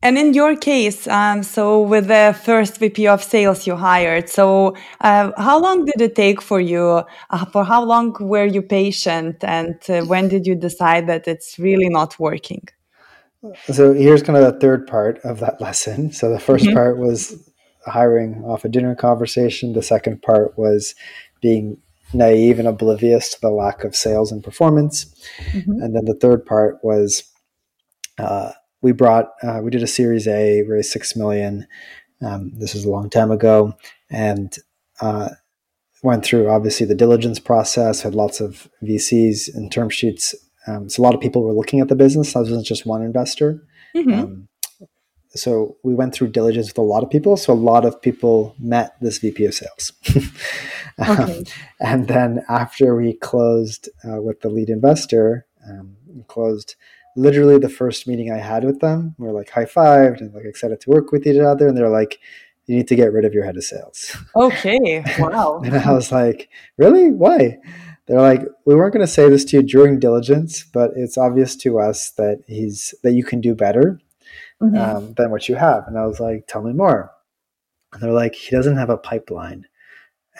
And 0.00 0.16
in 0.16 0.32
your 0.32 0.54
case, 0.54 1.08
um, 1.08 1.42
so 1.42 1.80
with 1.80 2.06
the 2.06 2.38
first 2.44 2.78
VP 2.78 3.08
of 3.08 3.22
sales 3.22 3.66
you 3.66 3.74
hired, 3.74 4.28
so 4.28 4.76
uh, 5.00 5.32
how 5.36 5.58
long 5.58 5.84
did 5.86 6.00
it 6.00 6.14
take 6.14 6.40
for 6.40 6.60
you? 6.60 7.02
Uh, 7.30 7.44
for 7.46 7.64
how 7.64 7.82
long 7.82 8.14
were 8.20 8.46
you 8.46 8.62
patient, 8.62 9.42
and 9.42 9.74
uh, 9.88 10.02
when 10.02 10.28
did 10.28 10.46
you 10.46 10.54
decide 10.54 11.08
that 11.08 11.26
it's 11.26 11.58
really 11.58 11.88
not 11.88 12.16
working? 12.20 12.68
So 13.72 13.92
here's 13.92 14.22
kind 14.22 14.38
of 14.38 14.52
the 14.52 14.60
third 14.60 14.86
part 14.86 15.18
of 15.24 15.40
that 15.40 15.60
lesson. 15.66 16.12
So 16.12 16.30
the 16.30 16.38
1st 16.38 16.60
mm-hmm. 16.60 16.74
part 16.74 16.98
was 16.98 17.50
hiring 17.84 18.44
off 18.44 18.64
a 18.64 18.68
dinner 18.68 18.94
conversation. 18.94 19.72
The 19.72 19.82
second 19.82 20.22
part 20.22 20.56
was 20.58 20.94
being 21.40 21.78
naive 22.12 22.58
and 22.58 22.68
oblivious 22.68 23.30
to 23.30 23.40
the 23.40 23.50
lack 23.50 23.84
of 23.84 23.94
sales 23.94 24.32
and 24.32 24.42
performance. 24.42 25.06
Mm-hmm. 25.52 25.82
And 25.82 25.94
then 25.94 26.04
the 26.04 26.14
third 26.14 26.44
part 26.46 26.78
was 26.82 27.24
uh, 28.18 28.52
we 28.82 28.92
brought 28.92 29.32
uh, 29.42 29.60
we 29.62 29.70
did 29.70 29.82
a 29.82 29.86
Series 29.86 30.26
A, 30.26 30.62
raised 30.62 30.90
six 30.90 31.16
million. 31.16 31.66
Um, 32.20 32.52
this 32.56 32.74
was 32.74 32.84
a 32.84 32.90
long 32.90 33.10
time 33.10 33.30
ago, 33.30 33.74
and 34.10 34.56
uh, 35.00 35.30
went 36.02 36.24
through 36.24 36.48
obviously 36.48 36.86
the 36.86 36.94
diligence 36.94 37.38
process. 37.38 38.02
Had 38.02 38.14
lots 38.14 38.40
of 38.40 38.68
VCs 38.82 39.54
and 39.54 39.70
term 39.70 39.90
sheets. 39.90 40.34
Um, 40.66 40.88
so 40.88 41.02
a 41.02 41.04
lot 41.04 41.14
of 41.14 41.20
people 41.20 41.42
were 41.42 41.54
looking 41.54 41.80
at 41.80 41.88
the 41.88 41.96
business. 41.96 42.36
I 42.36 42.40
wasn't 42.40 42.66
just 42.66 42.86
one 42.86 43.02
investor. 43.02 43.62
Mm-hmm. 43.96 44.12
Um, 44.12 44.47
so 45.34 45.76
we 45.82 45.94
went 45.94 46.14
through 46.14 46.28
diligence 46.28 46.68
with 46.68 46.78
a 46.78 46.82
lot 46.82 47.02
of 47.02 47.10
people. 47.10 47.36
So 47.36 47.52
a 47.52 47.54
lot 47.54 47.84
of 47.84 48.00
people 48.00 48.54
met 48.58 48.96
this 49.00 49.18
VP 49.18 49.44
of 49.44 49.54
sales. 49.54 49.92
okay. 50.98 51.38
um, 51.38 51.44
and 51.80 52.08
then 52.08 52.44
after 52.48 52.96
we 52.96 53.14
closed 53.14 53.88
uh, 54.04 54.22
with 54.22 54.40
the 54.40 54.48
lead 54.48 54.70
investor, 54.70 55.46
um, 55.68 55.96
we 56.06 56.22
closed 56.24 56.76
literally 57.14 57.58
the 57.58 57.68
first 57.68 58.06
meeting 58.06 58.32
I 58.32 58.38
had 58.38 58.64
with 58.64 58.80
them. 58.80 59.14
We 59.18 59.28
are 59.28 59.32
like 59.32 59.50
high 59.50 59.66
fived 59.66 60.20
and 60.20 60.32
like 60.32 60.44
excited 60.44 60.80
to 60.80 60.90
work 60.90 61.12
with 61.12 61.26
each 61.26 61.40
other. 61.40 61.68
And 61.68 61.76
they're 61.76 61.90
like, 61.90 62.18
you 62.66 62.76
need 62.76 62.88
to 62.88 62.96
get 62.96 63.12
rid 63.12 63.24
of 63.24 63.34
your 63.34 63.44
head 63.44 63.56
of 63.56 63.64
sales. 63.64 64.16
Okay. 64.36 65.04
Wow. 65.18 65.60
and 65.64 65.74
I 65.74 65.92
was 65.92 66.12
like, 66.12 66.48
really? 66.76 67.10
Why? 67.10 67.58
They're 68.06 68.20
like, 68.20 68.42
we 68.64 68.74
weren't 68.74 68.94
going 68.94 69.04
to 69.04 69.12
say 69.12 69.28
this 69.28 69.44
to 69.46 69.58
you 69.58 69.62
during 69.62 69.98
diligence, 69.98 70.64
but 70.64 70.92
it's 70.96 71.18
obvious 71.18 71.56
to 71.56 71.78
us 71.78 72.10
that 72.12 72.42
he's 72.46 72.94
that 73.02 73.12
you 73.12 73.24
can 73.24 73.40
do 73.40 73.54
better 73.54 74.00
mm-hmm. 74.62 74.76
um, 74.76 75.14
than 75.14 75.30
what 75.30 75.48
you 75.48 75.56
have. 75.56 75.86
And 75.86 75.98
I 75.98 76.06
was 76.06 76.20
like, 76.20 76.46
tell 76.46 76.62
me 76.62 76.72
more. 76.72 77.12
And 77.92 78.02
they're 78.02 78.12
like, 78.12 78.34
he 78.34 78.54
doesn't 78.54 78.76
have 78.76 78.90
a 78.90 78.98
pipeline. 78.98 79.66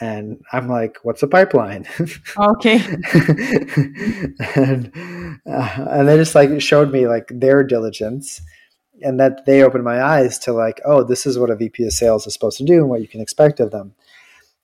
And 0.00 0.42
I'm 0.52 0.68
like, 0.68 0.98
what's 1.02 1.22
a 1.22 1.28
pipeline? 1.28 1.86
Okay. 2.38 2.76
and, 4.54 4.92
uh, 5.46 5.86
and 5.90 6.08
they 6.08 6.16
just 6.16 6.34
like 6.34 6.60
showed 6.60 6.92
me 6.92 7.08
like 7.08 7.28
their 7.34 7.64
diligence 7.64 8.40
and 9.02 9.18
that 9.18 9.44
they 9.46 9.62
opened 9.62 9.84
my 9.84 10.02
eyes 10.02 10.38
to 10.40 10.52
like, 10.52 10.80
oh, 10.84 11.02
this 11.02 11.26
is 11.26 11.38
what 11.38 11.50
a 11.50 11.56
VP 11.56 11.84
of 11.84 11.92
sales 11.92 12.26
is 12.26 12.32
supposed 12.32 12.58
to 12.58 12.64
do 12.64 12.74
and 12.74 12.88
what 12.88 13.00
you 13.00 13.08
can 13.08 13.20
expect 13.20 13.60
of 13.60 13.70
them. 13.70 13.94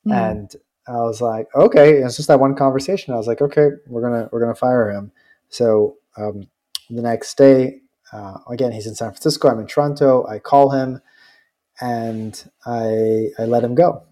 Mm. 0.06 0.30
And 0.30 0.56
I 0.86 1.02
was 1.02 1.20
like, 1.20 1.48
okay. 1.54 1.96
And 1.96 2.06
it's 2.06 2.16
just 2.16 2.28
that 2.28 2.40
one 2.40 2.54
conversation. 2.54 3.14
I 3.14 3.16
was 3.16 3.26
like, 3.26 3.40
okay, 3.40 3.68
we're 3.86 4.02
gonna 4.02 4.28
we're 4.30 4.40
gonna 4.40 4.54
fire 4.54 4.90
him. 4.90 5.12
So 5.48 5.96
um, 6.16 6.46
the 6.90 7.02
next 7.02 7.36
day, 7.36 7.80
uh, 8.14 8.38
again, 8.48 8.72
he's 8.72 8.86
in 8.86 8.94
San 8.94 9.10
Francisco. 9.10 9.48
I'm 9.48 9.58
in 9.58 9.66
Toronto. 9.66 10.26
I 10.26 10.38
call 10.38 10.70
him, 10.70 11.00
and 11.80 12.50
I 12.64 13.28
I 13.38 13.44
let 13.44 13.64
him 13.64 13.74
go, 13.74 14.04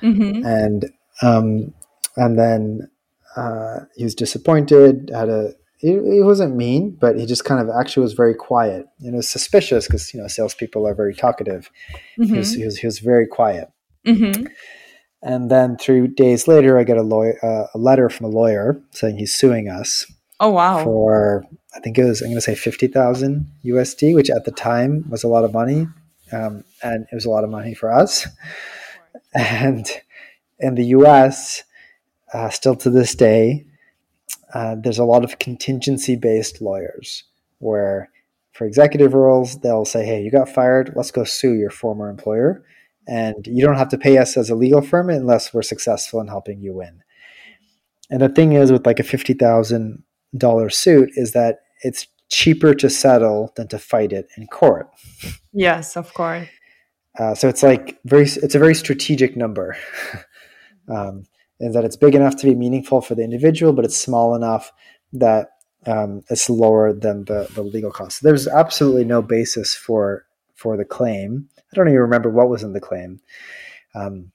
mm-hmm. 0.00 0.46
and 0.46 0.86
um, 1.22 1.74
and 2.16 2.38
then 2.38 2.90
uh, 3.36 3.80
he 3.96 4.04
was 4.04 4.14
disappointed. 4.14 5.10
Had 5.12 5.28
a 5.28 5.54
he, 5.78 5.88
he, 5.88 6.22
wasn't 6.22 6.56
mean, 6.56 6.96
but 6.98 7.18
he 7.18 7.26
just 7.26 7.44
kind 7.44 7.60
of 7.60 7.74
actually 7.74 8.04
was 8.04 8.14
very 8.14 8.34
quiet. 8.34 8.86
And 9.00 9.14
it 9.14 9.16
was 9.16 9.28
suspicious 9.28 9.86
because 9.86 10.14
you 10.14 10.20
know 10.20 10.28
salespeople 10.28 10.86
are 10.86 10.94
very 10.94 11.14
talkative. 11.14 11.70
Mm-hmm. 12.18 12.32
He, 12.32 12.38
was, 12.38 12.54
he, 12.54 12.64
was, 12.64 12.78
he 12.78 12.86
was 12.86 12.98
very 13.00 13.26
quiet. 13.26 13.68
Mm-hmm. 14.06 14.46
And 15.22 15.50
then 15.50 15.76
three 15.76 16.06
days 16.06 16.46
later, 16.46 16.78
I 16.78 16.84
get 16.84 16.96
a 16.96 17.02
lawyer 17.02 17.38
uh, 17.44 17.66
a 17.74 17.78
letter 17.78 18.08
from 18.08 18.26
a 18.26 18.28
lawyer 18.28 18.80
saying 18.92 19.18
he's 19.18 19.34
suing 19.34 19.68
us. 19.68 20.06
Oh 20.38 20.50
wow! 20.50 20.84
For 20.84 21.44
I 21.76 21.80
think 21.80 21.98
it 21.98 22.04
was 22.04 22.22
I'm 22.22 22.28
going 22.28 22.36
to 22.36 22.40
say 22.40 22.54
fifty 22.54 22.86
thousand 22.86 23.50
USD, 23.64 24.14
which 24.14 24.30
at 24.30 24.46
the 24.46 24.50
time 24.50 25.04
was 25.10 25.22
a 25.22 25.28
lot 25.28 25.44
of 25.44 25.52
money, 25.52 25.86
um, 26.32 26.64
and 26.82 27.06
it 27.12 27.14
was 27.14 27.26
a 27.26 27.30
lot 27.30 27.44
of 27.44 27.50
money 27.50 27.74
for 27.74 27.92
us. 27.92 28.26
And 29.34 29.86
in 30.58 30.74
the 30.74 30.86
U.S., 30.86 31.62
uh, 32.32 32.48
still 32.48 32.74
to 32.76 32.88
this 32.88 33.14
day, 33.14 33.66
uh, 34.54 34.76
there's 34.78 34.98
a 34.98 35.04
lot 35.04 35.24
of 35.24 35.38
contingency 35.38 36.16
based 36.16 36.62
lawyers 36.62 37.24
where, 37.58 38.10
for 38.52 38.64
executive 38.66 39.12
roles, 39.12 39.60
they'll 39.60 39.84
say, 39.84 40.06
"Hey, 40.06 40.22
you 40.22 40.30
got 40.30 40.48
fired. 40.48 40.94
Let's 40.96 41.10
go 41.10 41.24
sue 41.24 41.54
your 41.54 41.70
former 41.70 42.08
employer." 42.08 42.64
And 43.06 43.46
you 43.46 43.64
don't 43.64 43.76
have 43.76 43.90
to 43.90 43.98
pay 43.98 44.18
us 44.18 44.36
as 44.36 44.48
a 44.48 44.56
legal 44.56 44.80
firm 44.80 45.10
unless 45.10 45.54
we're 45.54 45.62
successful 45.62 46.20
in 46.20 46.26
helping 46.26 46.60
you 46.60 46.72
win. 46.72 47.02
And 48.10 48.22
the 48.22 48.28
thing 48.28 48.52
is, 48.52 48.72
with 48.72 48.86
like 48.86 48.98
a 48.98 49.04
fifty 49.04 49.34
thousand 49.34 50.02
dollar 50.36 50.70
suit, 50.70 51.10
is 51.16 51.32
that 51.32 51.60
it's 51.86 52.08
cheaper 52.28 52.74
to 52.74 52.90
settle 52.90 53.52
than 53.56 53.68
to 53.68 53.78
fight 53.78 54.12
it 54.12 54.28
in 54.36 54.46
court. 54.48 54.90
Yes, 55.52 55.96
of 55.96 56.12
course. 56.12 56.48
Uh, 57.18 57.34
so 57.34 57.48
it's 57.48 57.62
like 57.62 57.98
very, 58.04 58.24
it's 58.24 58.54
a 58.54 58.58
very 58.58 58.74
strategic 58.74 59.36
number, 59.36 59.76
um, 60.88 61.24
in 61.60 61.72
that 61.72 61.84
it's 61.84 61.96
big 61.96 62.14
enough 62.14 62.36
to 62.36 62.46
be 62.46 62.54
meaningful 62.54 63.00
for 63.00 63.14
the 63.14 63.22
individual, 63.22 63.72
but 63.72 63.84
it's 63.84 63.96
small 63.96 64.34
enough 64.34 64.72
that 65.12 65.50
um, 65.86 66.22
it's 66.28 66.50
lower 66.50 66.92
than 66.92 67.24
the, 67.24 67.48
the 67.54 67.62
legal 67.62 67.90
cost. 67.90 68.22
There's 68.22 68.48
absolutely 68.48 69.04
no 69.04 69.22
basis 69.22 69.74
for 69.74 70.26
for 70.54 70.76
the 70.76 70.84
claim. 70.84 71.48
I 71.58 71.76
don't 71.76 71.88
even 71.88 72.00
remember 72.00 72.30
what 72.30 72.48
was 72.48 72.62
in 72.62 72.72
the 72.72 72.80
claim. 72.80 73.20
Um, 73.94 74.32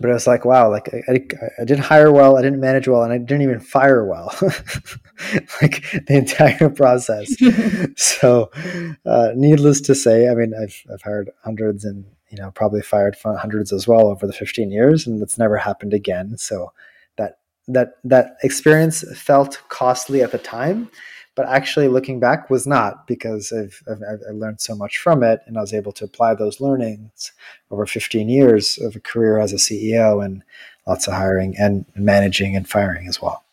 but 0.00 0.10
I 0.10 0.14
was 0.14 0.26
like, 0.26 0.44
wow, 0.44 0.70
like 0.70 0.88
I, 0.92 1.12
I, 1.12 1.26
I, 1.60 1.64
didn't 1.64 1.84
hire 1.84 2.12
well, 2.12 2.36
I 2.36 2.42
didn't 2.42 2.60
manage 2.60 2.86
well, 2.86 3.02
and 3.02 3.12
I 3.12 3.18
didn't 3.18 3.42
even 3.42 3.58
fire 3.58 4.04
well, 4.04 4.32
like 5.62 5.84
the 6.06 6.16
entire 6.16 6.70
process. 6.70 7.34
so, 7.96 8.50
uh, 9.06 9.30
needless 9.34 9.80
to 9.82 9.94
say, 9.94 10.28
I 10.28 10.34
mean, 10.34 10.54
I've 10.60 10.82
I've 10.92 11.02
hired 11.02 11.30
hundreds 11.44 11.84
and 11.84 12.04
you 12.30 12.38
know 12.38 12.50
probably 12.52 12.82
fired 12.82 13.16
hundreds 13.24 13.72
as 13.72 13.88
well 13.88 14.08
over 14.08 14.26
the 14.26 14.32
15 14.32 14.70
years, 14.70 15.06
and 15.06 15.22
it's 15.22 15.38
never 15.38 15.56
happened 15.56 15.94
again. 15.94 16.36
So 16.38 16.72
that 17.16 17.38
that 17.66 17.94
that 18.04 18.36
experience 18.42 19.04
felt 19.18 19.60
costly 19.68 20.22
at 20.22 20.32
the 20.32 20.38
time, 20.38 20.90
but 21.34 21.46
actually 21.48 21.88
looking 21.88 22.18
back 22.18 22.50
was 22.50 22.66
not 22.66 23.06
because 23.06 23.52
I've, 23.52 23.80
I've, 23.88 24.02
I've, 24.28 24.34
learned 24.34 24.60
so 24.60 24.74
much 24.74 24.98
from 24.98 25.22
it 25.22 25.40
and 25.46 25.56
I 25.56 25.60
was 25.60 25.72
able 25.72 25.92
to 25.92 26.04
apply 26.04 26.34
those 26.34 26.60
learnings 26.60 27.30
over 27.70 27.86
15 27.86 28.28
years 28.28 28.76
of 28.78 28.96
a 28.96 29.00
career 29.00 29.38
as 29.38 29.52
a 29.52 29.56
CEO 29.56 30.24
and 30.24 30.42
lots 30.84 31.06
of 31.06 31.14
hiring 31.14 31.54
and 31.56 31.84
managing 31.94 32.56
and 32.56 32.68
firing 32.68 33.06
as 33.06 33.22
well. 33.22 33.44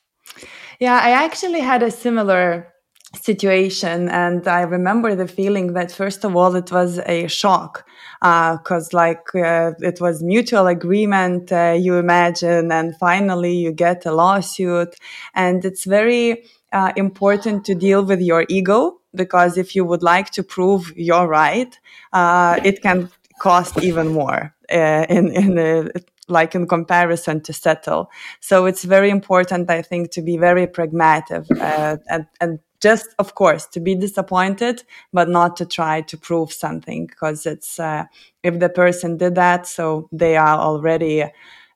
Yeah, 0.80 1.00
I 1.02 1.12
actually 1.12 1.62
had 1.62 1.84
a 1.84 1.92
similar 1.92 2.72
situation 3.14 4.10
and 4.10 4.46
i 4.46 4.62
remember 4.62 5.16
the 5.16 5.28
feeling 5.28 5.72
that 5.72 5.90
first 5.90 6.26
of 6.26 6.36
all 6.36 6.54
it 6.54 6.70
was 6.70 7.00
a 7.06 7.28
shock 7.28 7.86
because 8.22 8.94
uh, 8.94 8.98
like 8.98 9.24
uh, 9.36 9.72
it 9.80 10.02
was 10.02 10.24
mutual 10.24 10.68
agreement 10.68 11.52
uh, 11.52 11.76
you 11.78 11.96
imagine 11.96 12.72
and 12.72 12.96
finally 12.98 13.56
you 13.56 13.72
get 13.72 14.06
a 14.06 14.12
lawsuit. 14.12 14.96
And 15.34 15.64
it's 15.64 15.86
very 15.86 16.44
uh, 16.72 16.92
important 16.96 17.66
to 17.66 17.76
deal 17.76 18.04
with 18.04 18.22
your 18.22 18.46
ego 18.50 19.00
because 19.14 19.58
if 19.58 19.76
you 19.76 19.86
would 19.86 20.04
like 20.04 20.32
to 20.32 20.44
prove 20.44 20.92
you're 20.96 21.28
right, 21.28 21.78
uh, 22.14 22.60
it 22.64 22.82
can 22.82 23.10
cost 23.40 23.84
even 23.84 24.08
more 24.14 24.54
uh, 24.72 25.06
in 25.10 25.32
in 25.32 25.90
like 26.28 26.56
in 26.56 26.68
comparison 26.68 27.42
to 27.42 27.54
settle. 27.54 28.10
So 28.40 28.66
it's 28.66 28.84
very 28.84 29.10
important, 29.10 29.70
I 29.70 29.82
think, 29.82 30.12
to 30.12 30.22
be 30.22 30.38
very 30.38 30.68
pragmatic 30.68 31.44
uh, 31.60 31.98
and 32.10 32.26
and 32.42 32.60
just 32.82 33.08
of 33.20 33.36
course 33.36 33.66
to 33.68 33.80
be 33.80 33.96
disappointed, 33.96 34.84
but 35.14 35.30
not 35.30 35.58
to 35.58 35.66
try 35.66 36.02
to 36.02 36.18
prove 36.18 36.52
something 36.52 37.08
because 37.08 37.46
it's 37.46 37.80
uh, 37.80 38.06
if 38.44 38.60
the 38.60 38.70
person 38.70 39.18
did 39.18 39.36
that, 39.36 39.68
so 39.68 40.10
they 40.12 40.36
are 40.38 40.58
already 40.60 41.24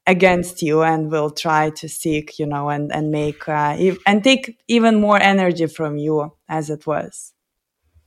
against 0.08 0.62
you 0.64 0.82
and 0.82 1.12
will 1.12 1.30
try 1.30 1.70
to 1.70 1.88
seek 1.88 2.40
you 2.40 2.46
know 2.46 2.70
and 2.70 2.92
and 2.92 3.12
make 3.12 3.48
uh, 3.48 3.78
and 4.06 4.24
take 4.24 4.58
even 4.68 5.00
more 5.00 5.20
energy 5.22 5.68
from 5.68 5.98
you 5.98 6.34
as 6.48 6.70
it 6.70 6.86
was. 6.88 7.34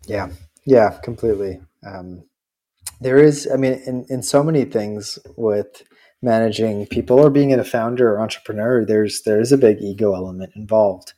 Yeah. 0.07 0.31
Yeah 0.65 0.99
completely. 1.03 1.61
Um, 1.85 2.25
there 3.03 3.19
is 3.19 3.49
i 3.53 3.57
mean 3.57 3.75
in, 3.87 4.07
in 4.09 4.23
so 4.23 4.43
many 4.43 4.65
things 4.65 5.19
with 5.37 5.83
managing 6.23 6.87
people 6.87 7.19
or 7.19 7.31
being 7.31 7.53
a 7.53 7.65
founder 7.65 8.13
or 8.13 8.21
entrepreneur 8.21 8.85
there's 8.85 9.23
there 9.23 9.41
is 9.41 9.53
a 9.53 9.59
big 9.59 9.79
ego 9.81 10.15
element 10.15 10.53
involved 10.55 11.13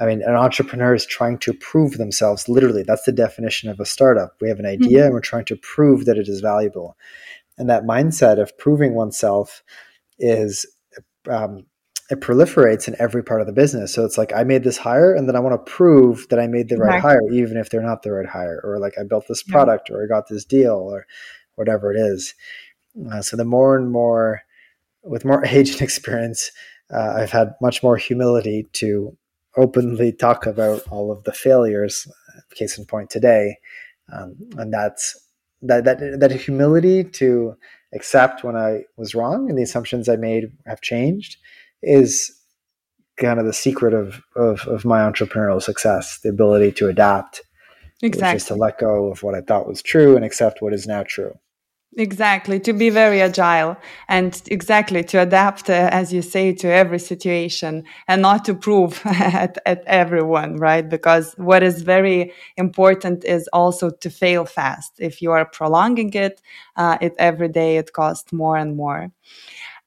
i 0.00 0.06
mean 0.06 0.22
an 0.22 0.34
entrepreneur 0.34 0.94
is 0.94 1.06
trying 1.06 1.38
to 1.38 1.52
prove 1.54 1.98
themselves 1.98 2.48
literally 2.48 2.82
that's 2.82 3.04
the 3.04 3.12
definition 3.12 3.70
of 3.70 3.80
a 3.80 3.86
startup 3.86 4.34
we 4.40 4.48
have 4.48 4.58
an 4.58 4.66
idea 4.66 4.98
mm-hmm. 4.98 5.04
and 5.04 5.12
we're 5.14 5.20
trying 5.20 5.44
to 5.44 5.56
prove 5.56 6.04
that 6.04 6.18
it 6.18 6.28
is 6.28 6.40
valuable 6.40 6.96
and 7.58 7.70
that 7.70 7.84
mindset 7.84 8.40
of 8.40 8.56
proving 8.58 8.94
oneself 8.94 9.62
is 10.18 10.66
um, 11.30 11.66
it 12.10 12.20
proliferates 12.20 12.88
in 12.88 12.96
every 12.98 13.22
part 13.22 13.40
of 13.40 13.46
the 13.46 13.52
business. 13.52 13.92
So 13.92 14.04
it's 14.04 14.18
like 14.18 14.32
I 14.34 14.44
made 14.44 14.64
this 14.64 14.76
hire, 14.76 15.14
and 15.14 15.28
then 15.28 15.34
I 15.36 15.40
want 15.40 15.54
to 15.54 15.72
prove 15.72 16.28
that 16.28 16.38
I 16.38 16.46
made 16.46 16.68
the 16.68 16.76
right, 16.76 16.90
right. 16.90 17.00
hire, 17.00 17.30
even 17.32 17.56
if 17.56 17.70
they're 17.70 17.82
not 17.82 18.02
the 18.02 18.12
right 18.12 18.28
hire, 18.28 18.60
or 18.62 18.78
like 18.78 18.94
I 18.98 19.04
built 19.04 19.26
this 19.28 19.42
product, 19.42 19.90
or 19.90 20.04
I 20.04 20.06
got 20.06 20.28
this 20.28 20.44
deal, 20.44 20.74
or 20.74 21.06
whatever 21.54 21.92
it 21.92 21.98
is. 21.98 22.34
Uh, 23.10 23.22
so 23.22 23.36
the 23.36 23.44
more 23.44 23.76
and 23.76 23.90
more, 23.90 24.42
with 25.02 25.24
more 25.24 25.44
age 25.46 25.72
and 25.72 25.82
experience, 25.82 26.50
uh, 26.92 27.14
I've 27.16 27.30
had 27.30 27.54
much 27.60 27.82
more 27.82 27.96
humility 27.96 28.66
to 28.74 29.16
openly 29.56 30.12
talk 30.12 30.46
about 30.46 30.82
all 30.90 31.10
of 31.10 31.24
the 31.24 31.32
failures. 31.32 32.06
Case 32.54 32.76
in 32.76 32.84
point 32.84 33.08
today, 33.08 33.56
um, 34.12 34.36
and 34.58 34.72
that's 34.72 35.18
that 35.62 35.84
that 35.84 36.20
that 36.20 36.32
humility 36.32 37.02
to 37.02 37.56
accept 37.94 38.44
when 38.44 38.56
I 38.56 38.84
was 38.96 39.14
wrong 39.14 39.48
and 39.48 39.58
the 39.58 39.62
assumptions 39.62 40.08
I 40.08 40.16
made 40.16 40.52
have 40.66 40.82
changed 40.82 41.38
is 41.82 42.38
kind 43.16 43.38
of 43.38 43.46
the 43.46 43.52
secret 43.52 43.94
of, 43.94 44.22
of, 44.36 44.66
of 44.66 44.84
my 44.84 45.00
entrepreneurial 45.00 45.62
success, 45.62 46.18
the 46.22 46.30
ability 46.30 46.72
to 46.72 46.88
adapt. 46.88 47.42
Exactly. 48.02 48.36
Just 48.36 48.48
to 48.48 48.54
let 48.54 48.78
go 48.78 49.10
of 49.10 49.22
what 49.22 49.34
I 49.34 49.40
thought 49.42 49.68
was 49.68 49.82
true 49.82 50.16
and 50.16 50.24
accept 50.24 50.60
what 50.60 50.74
is 50.74 50.86
now 50.86 51.04
true. 51.04 51.38
Exactly, 51.98 52.58
to 52.60 52.72
be 52.72 52.88
very 52.88 53.20
agile 53.20 53.76
and 54.08 54.40
exactly 54.50 55.04
to 55.04 55.20
adapt, 55.20 55.68
uh, 55.68 55.90
as 55.92 56.10
you 56.10 56.22
say, 56.22 56.50
to 56.54 56.66
every 56.72 56.98
situation 56.98 57.84
and 58.08 58.22
not 58.22 58.46
to 58.46 58.54
prove 58.54 59.02
at, 59.04 59.58
at 59.66 59.82
everyone, 59.86 60.56
right? 60.56 60.88
Because 60.88 61.34
what 61.36 61.62
is 61.62 61.82
very 61.82 62.32
important 62.56 63.26
is 63.26 63.46
also 63.52 63.90
to 63.90 64.08
fail 64.08 64.46
fast. 64.46 64.92
If 65.00 65.20
you 65.20 65.32
are 65.32 65.44
prolonging 65.44 66.14
it, 66.14 66.40
uh, 66.76 66.96
it 67.02 67.12
every 67.18 67.48
day 67.48 67.76
it 67.76 67.92
costs 67.92 68.32
more 68.32 68.56
and 68.56 68.74
more. 68.74 69.10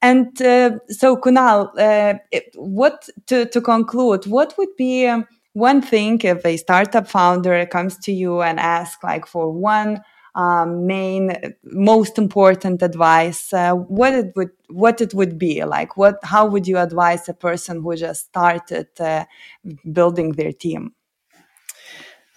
And 0.02 0.40
uh, 0.42 0.78
so, 0.88 1.16
Kunal, 1.16 1.70
uh, 1.78 2.18
what 2.54 3.08
to, 3.26 3.46
to 3.46 3.60
conclude, 3.60 4.26
what 4.26 4.54
would 4.58 4.74
be 4.76 5.06
um, 5.06 5.26
one 5.54 5.80
thing 5.80 6.20
if 6.22 6.44
a 6.44 6.56
startup 6.56 7.08
founder 7.08 7.64
comes 7.66 7.96
to 7.98 8.12
you 8.12 8.42
and 8.42 8.60
asks 8.60 9.02
like 9.02 9.26
for 9.26 9.50
one 9.50 10.02
um, 10.36 10.86
main 10.86 11.54
most 11.64 12.18
important 12.18 12.82
advice 12.82 13.52
uh, 13.52 13.72
what 13.72 14.12
it 14.12 14.32
would 14.36 14.50
what 14.68 15.00
it 15.00 15.12
would 15.14 15.38
be 15.38 15.64
like 15.64 15.96
what 15.96 16.18
how 16.22 16.46
would 16.46 16.68
you 16.68 16.78
advise 16.78 17.28
a 17.28 17.34
person 17.34 17.82
who 17.82 17.96
just 17.96 18.26
started 18.26 18.88
uh, 19.00 19.24
building 19.92 20.32
their 20.32 20.52
team 20.52 20.92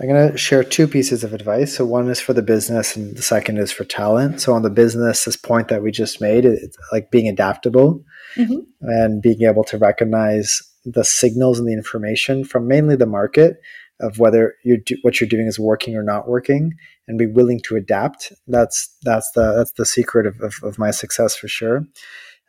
I'm 0.01 0.07
going 0.07 0.31
to 0.31 0.37
share 0.37 0.63
two 0.63 0.87
pieces 0.87 1.25
of 1.25 1.33
advice. 1.33 1.75
So 1.75 1.85
one 1.85 2.07
is 2.09 2.21
for 2.21 2.31
the 2.31 2.41
business, 2.41 2.95
and 2.95 3.17
the 3.17 3.21
second 3.21 3.57
is 3.57 3.69
for 3.69 3.83
talent. 3.83 4.39
So 4.39 4.53
on 4.53 4.61
the 4.61 4.69
business, 4.69 5.25
this 5.25 5.35
point 5.35 5.67
that 5.67 5.83
we 5.83 5.91
just 5.91 6.21
made, 6.21 6.45
it's 6.45 6.77
like 6.93 7.11
being 7.11 7.27
adaptable 7.27 8.01
mm-hmm. 8.37 8.59
and 8.79 9.21
being 9.21 9.41
able 9.41 9.65
to 9.65 9.77
recognize 9.77 10.61
the 10.85 11.03
signals 11.03 11.59
and 11.59 11.67
the 11.67 11.73
information 11.73 12.45
from 12.45 12.67
mainly 12.67 12.95
the 12.95 13.05
market 13.05 13.59
of 13.99 14.19
whether 14.19 14.55
you 14.63 14.77
do, 14.77 14.95
what 15.01 15.19
you're 15.19 15.29
doing 15.29 15.47
is 15.47 15.59
working 15.59 15.95
or 15.95 16.03
not 16.03 16.27
working, 16.27 16.73
and 17.07 17.17
be 17.17 17.25
willing 17.25 17.59
to 17.65 17.75
adapt. 17.75 18.31
That's 18.47 18.95
that's 19.01 19.29
the 19.31 19.53
that's 19.57 19.73
the 19.73 19.85
secret 19.85 20.25
of, 20.25 20.39
of, 20.41 20.53
of 20.63 20.77
my 20.77 20.91
success 20.91 21.35
for 21.35 21.47
sure. 21.47 21.85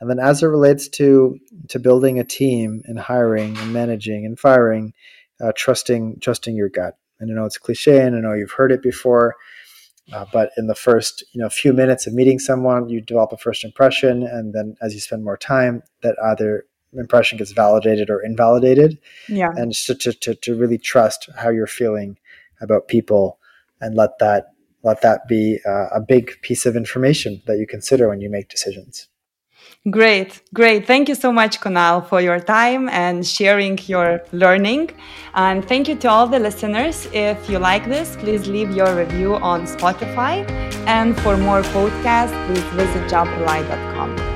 And 0.00 0.08
then 0.08 0.18
as 0.18 0.42
it 0.42 0.46
relates 0.46 0.88
to 0.88 1.38
to 1.68 1.78
building 1.78 2.18
a 2.18 2.24
team 2.24 2.82
and 2.86 2.98
hiring 2.98 3.56
and 3.58 3.72
managing 3.72 4.24
and 4.24 4.38
firing, 4.38 4.92
uh, 5.42 5.52
trusting 5.56 6.20
trusting 6.20 6.56
your 6.56 6.68
gut. 6.68 6.94
And 7.18 7.30
I 7.30 7.34
know 7.34 7.44
it's 7.44 7.58
cliche, 7.58 8.00
and 8.00 8.16
I 8.16 8.20
know 8.20 8.32
you've 8.32 8.52
heard 8.52 8.72
it 8.72 8.82
before. 8.82 9.34
Uh, 10.12 10.24
but 10.32 10.50
in 10.56 10.66
the 10.66 10.74
first 10.74 11.22
you 11.32 11.40
know 11.40 11.48
few 11.48 11.72
minutes 11.72 12.06
of 12.06 12.14
meeting 12.14 12.38
someone, 12.38 12.88
you 12.88 13.00
develop 13.00 13.32
a 13.32 13.36
first 13.36 13.64
impression, 13.64 14.22
and 14.22 14.54
then 14.54 14.74
as 14.80 14.94
you 14.94 15.00
spend 15.00 15.24
more 15.24 15.36
time, 15.36 15.82
that 16.02 16.16
either 16.24 16.64
impression 16.94 17.38
gets 17.38 17.52
validated 17.52 18.10
or 18.10 18.20
invalidated. 18.22 18.98
Yeah. 19.28 19.50
And 19.54 19.72
to, 19.72 19.94
to, 19.94 20.34
to 20.34 20.54
really 20.54 20.78
trust 20.78 21.28
how 21.36 21.50
you're 21.50 21.66
feeling 21.66 22.18
about 22.60 22.88
people 22.88 23.38
and 23.80 23.94
let 23.94 24.18
that 24.18 24.46
let 24.82 25.02
that 25.02 25.28
be 25.28 25.58
uh, 25.66 25.88
a 25.92 26.00
big 26.00 26.40
piece 26.40 26.64
of 26.64 26.74
information 26.74 27.42
that 27.46 27.58
you 27.58 27.66
consider 27.66 28.08
when 28.08 28.22
you 28.22 28.30
make 28.30 28.48
decisions. 28.48 29.08
Great, 29.90 30.42
great. 30.52 30.86
Thank 30.86 31.08
you 31.08 31.14
so 31.14 31.32
much, 31.32 31.60
Kunal, 31.60 32.06
for 32.06 32.20
your 32.20 32.38
time 32.38 32.88
and 32.90 33.26
sharing 33.26 33.78
your 33.86 34.22
learning. 34.32 34.90
And 35.34 35.66
thank 35.66 35.88
you 35.88 35.96
to 35.96 36.08
all 36.08 36.26
the 36.26 36.38
listeners. 36.38 37.08
If 37.12 37.48
you 37.48 37.58
like 37.58 37.86
this, 37.86 38.16
please 38.16 38.46
leave 38.46 38.70
your 38.72 38.94
review 38.94 39.36
on 39.36 39.66
Spotify. 39.66 40.48
And 40.86 41.18
for 41.20 41.36
more 41.36 41.62
podcasts, 41.62 42.46
please 42.46 42.64
visit 42.74 43.10
jobrely.com. 43.10 44.29